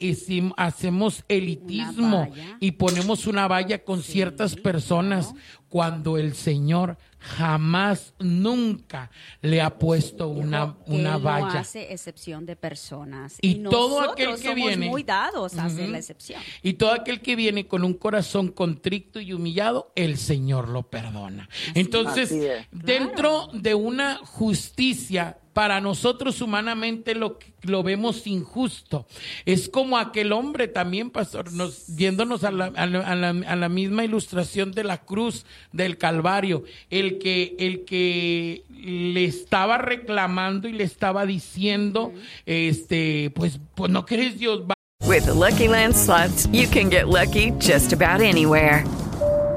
hacemos 0.59 1.25
elitismo 1.29 2.29
valla. 2.29 2.59
y 2.61 2.73
ponemos 2.73 3.27
una 3.27 3.49
valla 3.49 3.83
con 3.83 4.03
ciertas 4.03 4.55
personas 4.55 5.35
cuando 5.71 6.19
el 6.19 6.35
Señor 6.35 6.99
jamás, 7.19 8.15
nunca 8.19 9.11
le 9.41 9.61
ha 9.63 9.79
puesto 9.79 10.29
una, 10.29 10.77
él 10.87 11.03
no 11.03 11.21
valla. 11.21 11.61
hace 11.61 11.93
excepción 11.93 12.45
de 12.47 12.55
personas. 12.55 13.39
Y 13.41 13.57
todo 13.57 14.01
aquel 14.03 14.37
que 14.37 14.43
somos 14.43 14.55
viene- 14.57 14.89
muy 14.91 15.03
dados 15.03 15.57
a 15.57 15.69
la 15.69 15.99
excepción. 15.99 16.41
Y 16.63 16.75
todo 16.75 16.93
aquel 16.93 17.21
que 17.23 17.35
viene 17.35 17.67
con 17.67 17.83
un 17.83 17.95
corazón 17.95 18.49
contrito 18.49 19.21
y 19.21 19.33
humillado, 19.33 19.91
el 19.97 20.19
Señor 20.19 20.69
lo 20.69 20.83
perdona. 20.85 21.49
Entonces, 21.75 22.33
Dentro 22.75 23.49
de 23.53 23.75
una 23.75 24.19
justicia, 24.25 25.39
para 25.53 25.81
nosotros 25.81 26.41
humanamente 26.41 27.15
lo, 27.15 27.39
lo 27.63 27.85
vemos 27.85 28.27
injusto. 28.27 29.07
Es 29.47 29.69
como 29.69 29.97
aquel 29.97 30.33
hombre 30.33 30.67
también, 30.67 31.11
pastor, 31.11 31.53
nos, 31.53 31.87
yéndonos 31.87 32.43
a 32.43 32.51
la, 32.51 32.65
a 32.75 32.87
la- 32.87 33.01
a 33.01 33.15
la- 33.15 33.29
a 33.49 33.55
la 33.55 33.69
misma 33.69 34.05
ilustración 34.05 34.73
de 34.73 34.83
la 34.83 34.99
cruz 35.05 35.47
del 35.71 35.97
Calvario, 35.97 36.65
el 36.91 37.19
que, 37.21 37.55
el 37.61 37.85
que 37.85 38.65
le 38.71 39.25
estaba 39.25 39.79
reclamando 39.79 40.67
y 40.67 40.73
le 40.73 40.83
estaba 40.83 41.25
diciendo, 41.25 42.13
este, 42.47 43.31
pues, 43.37 43.61
pues 43.77 43.91
no 43.93 44.05
crees 44.05 44.39
Dios, 44.39 44.63
With 45.07 45.25
the 45.27 45.35
Lucky 45.35 45.69
Land 45.69 45.95
slots, 45.95 46.49
you 46.51 46.67
can 46.69 46.91
get 46.91 47.07
lucky 47.07 47.53
just 47.61 47.93
about 47.93 48.21
anywhere. 48.23 48.85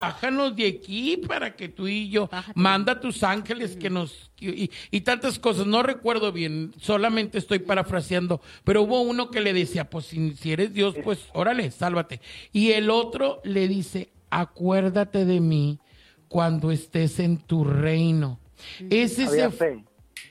Bájanos 0.00 0.54
de 0.54 0.68
aquí 0.68 1.16
para 1.16 1.56
que 1.56 1.68
tú 1.68 1.88
y 1.88 2.08
yo 2.08 2.30
manda 2.54 2.92
a 2.92 3.00
tus 3.00 3.24
ángeles 3.24 3.76
que 3.76 3.90
nos 3.90 4.30
y, 4.38 4.70
y 4.92 5.00
tantas 5.00 5.40
cosas. 5.40 5.66
No 5.66 5.82
recuerdo 5.82 6.30
bien, 6.30 6.72
solamente 6.80 7.36
estoy 7.36 7.58
parafraseando, 7.58 8.40
pero 8.62 8.82
hubo 8.82 9.00
uno 9.00 9.28
que 9.28 9.40
le 9.40 9.52
decía, 9.52 9.90
pues 9.90 10.06
si, 10.06 10.36
si 10.36 10.52
eres 10.52 10.72
Dios, 10.72 10.94
pues 11.02 11.26
órale, 11.32 11.72
sálvate. 11.72 12.20
Y 12.52 12.70
el 12.70 12.90
otro 12.90 13.40
le 13.42 13.66
dice, 13.66 14.12
acuérdate 14.30 15.24
de 15.24 15.40
mí 15.40 15.80
cuando 16.28 16.70
estés 16.70 17.18
en 17.18 17.38
tu 17.38 17.64
reino. 17.64 18.38
Ese 18.90 19.24
Había 19.24 19.50
se, 19.50 19.56
fe. 19.56 19.84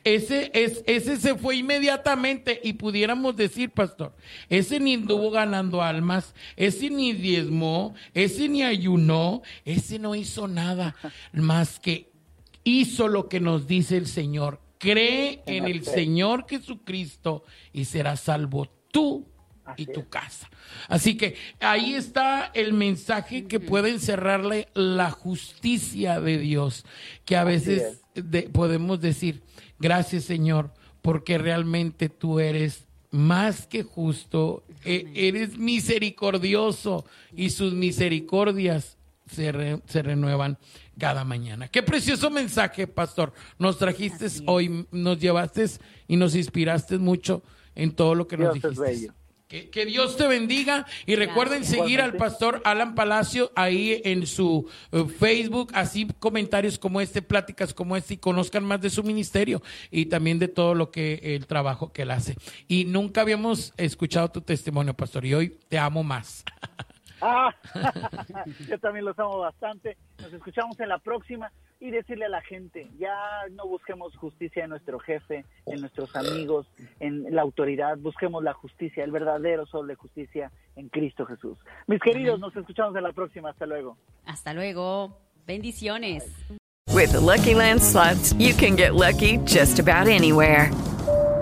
Ese, 0.03 0.51
es, 0.53 0.83
ese 0.87 1.17
se 1.17 1.35
fue 1.35 1.57
inmediatamente 1.57 2.59
y 2.63 2.73
pudiéramos 2.73 3.35
decir, 3.35 3.71
pastor, 3.71 4.15
ese 4.49 4.79
ni 4.79 4.93
anduvo 4.95 5.31
ganando 5.31 5.81
almas, 5.81 6.33
ese 6.55 6.89
ni 6.89 7.13
diezmó, 7.13 7.93
ese 8.13 8.47
ni 8.49 8.63
ayunó, 8.63 9.41
ese 9.65 9.99
no 9.99 10.15
hizo 10.15 10.47
nada 10.47 10.95
más 11.33 11.79
que 11.79 12.11
hizo 12.63 13.07
lo 13.07 13.29
que 13.29 13.39
nos 13.39 13.67
dice 13.67 13.97
el 13.97 14.07
Señor. 14.07 14.61
Cree 14.79 15.41
en 15.47 15.65
el 15.65 15.83
Señor 15.83 16.45
Jesucristo 16.47 17.43
y 17.73 17.85
serás 17.85 18.19
salvo 18.21 18.69
tú 18.91 19.25
y 19.75 19.85
tu 19.87 20.07
casa. 20.07 20.49
Así 20.87 21.17
que 21.17 21.35
ahí 21.59 21.93
está 21.95 22.51
el 22.53 22.73
mensaje 22.73 23.45
que 23.47 23.59
puede 23.59 23.89
encerrarle 23.89 24.67
la 24.73 25.11
justicia 25.11 26.21
de 26.21 26.37
Dios, 26.37 26.85
que 27.25 27.35
a 27.35 27.43
veces 27.43 28.01
de- 28.13 28.43
podemos 28.43 29.01
decir, 29.01 29.41
gracias 29.79 30.23
Señor, 30.25 30.71
porque 31.01 31.37
realmente 31.37 32.09
tú 32.09 32.39
eres 32.39 32.85
más 33.11 33.65
que 33.67 33.83
justo, 33.83 34.63
e- 34.83 35.09
eres 35.15 35.57
misericordioso 35.57 37.05
y 37.35 37.49
sus 37.51 37.73
misericordias 37.73 38.97
se, 39.27 39.51
re- 39.51 39.81
se 39.87 40.01
renuevan 40.01 40.57
cada 40.97 41.23
mañana. 41.23 41.67
Qué 41.67 41.83
precioso 41.83 42.29
mensaje, 42.29 42.87
pastor. 42.87 43.33
Nos 43.59 43.77
trajiste 43.77 44.27
hoy, 44.45 44.85
nos 44.91 45.19
llevaste 45.19 45.65
y 46.07 46.15
nos 46.17 46.35
inspiraste 46.35 46.97
mucho 46.97 47.43
en 47.75 47.91
todo 47.91 48.15
lo 48.15 48.27
que 48.27 48.37
nos 48.37 48.53
Dios 48.53 48.65
es 48.65 48.71
dijiste. 48.79 48.99
bello. 49.01 49.13
Que, 49.47 49.69
que 49.69 49.85
Dios 49.85 50.17
te 50.17 50.27
bendiga 50.27 50.85
y 51.05 51.15
recuerden 51.15 51.59
Gracias. 51.59 51.79
seguir 51.79 52.01
al 52.01 52.17
pastor 52.17 52.61
Alan 52.65 52.95
Palacio 52.95 53.51
ahí 53.55 54.01
en 54.03 54.27
su 54.27 54.69
eh, 54.91 55.05
Facebook, 55.05 55.71
así 55.73 56.05
comentarios 56.19 56.77
como 56.77 56.99
este, 56.99 57.21
pláticas 57.21 57.73
como 57.73 57.95
este 57.95 58.15
y 58.15 58.17
conozcan 58.17 58.65
más 58.65 58.81
de 58.81 58.89
su 58.89 59.03
ministerio 59.03 59.61
y 59.89 60.07
también 60.07 60.37
de 60.37 60.49
todo 60.49 60.75
lo 60.75 60.91
que 60.91 61.21
el 61.23 61.47
trabajo 61.47 61.93
que 61.93 62.01
él 62.01 62.11
hace. 62.11 62.35
Y 62.67 62.85
nunca 62.85 63.21
habíamos 63.21 63.73
escuchado 63.77 64.29
tu 64.29 64.41
testimonio, 64.41 64.93
pastor, 64.93 65.25
y 65.25 65.33
hoy 65.33 65.57
te 65.69 65.77
amo 65.77 66.03
más. 66.03 66.43
Ah, 67.21 67.53
yo 68.67 68.79
también 68.79 69.05
los 69.05 69.17
amo 69.19 69.39
bastante. 69.39 69.97
Nos 70.21 70.33
escuchamos 70.33 70.79
en 70.79 70.89
la 70.89 70.99
próxima 70.99 71.51
y 71.79 71.91
decirle 71.91 72.25
a 72.25 72.29
la 72.29 72.41
gente, 72.41 72.89
ya 72.97 73.15
no 73.51 73.67
busquemos 73.67 74.15
justicia 74.17 74.63
en 74.63 74.71
nuestro 74.71 74.99
jefe, 74.99 75.45
en 75.65 75.81
nuestros 75.81 76.15
amigos, 76.15 76.67
en 76.99 77.35
la 77.35 77.43
autoridad, 77.43 77.97
busquemos 77.97 78.43
la 78.43 78.53
justicia, 78.53 79.03
el 79.03 79.11
verdadero 79.11 79.65
sol 79.67 79.87
de 79.87 79.95
justicia 79.95 80.51
en 80.75 80.89
Cristo 80.89 81.25
Jesús. 81.25 81.57
Mis 81.85 82.01
queridos, 82.01 82.39
nos 82.39 82.55
escuchamos 82.55 82.95
en 82.95 83.03
la 83.03 83.11
próxima. 83.11 83.51
Hasta 83.51 83.65
luego. 83.65 83.97
Hasta 84.25 84.53
luego. 84.53 85.17
Bendiciones. 85.45 86.25
With 86.93 87.11
the 87.11 87.19
Lucky 87.19 87.53
Land 87.53 87.81
slots, 87.81 88.33
you 88.33 88.53
can 88.55 88.75
get 88.75 88.95
lucky 88.95 89.37
just 89.45 89.79
about 89.79 90.07
anywhere. 90.07 90.71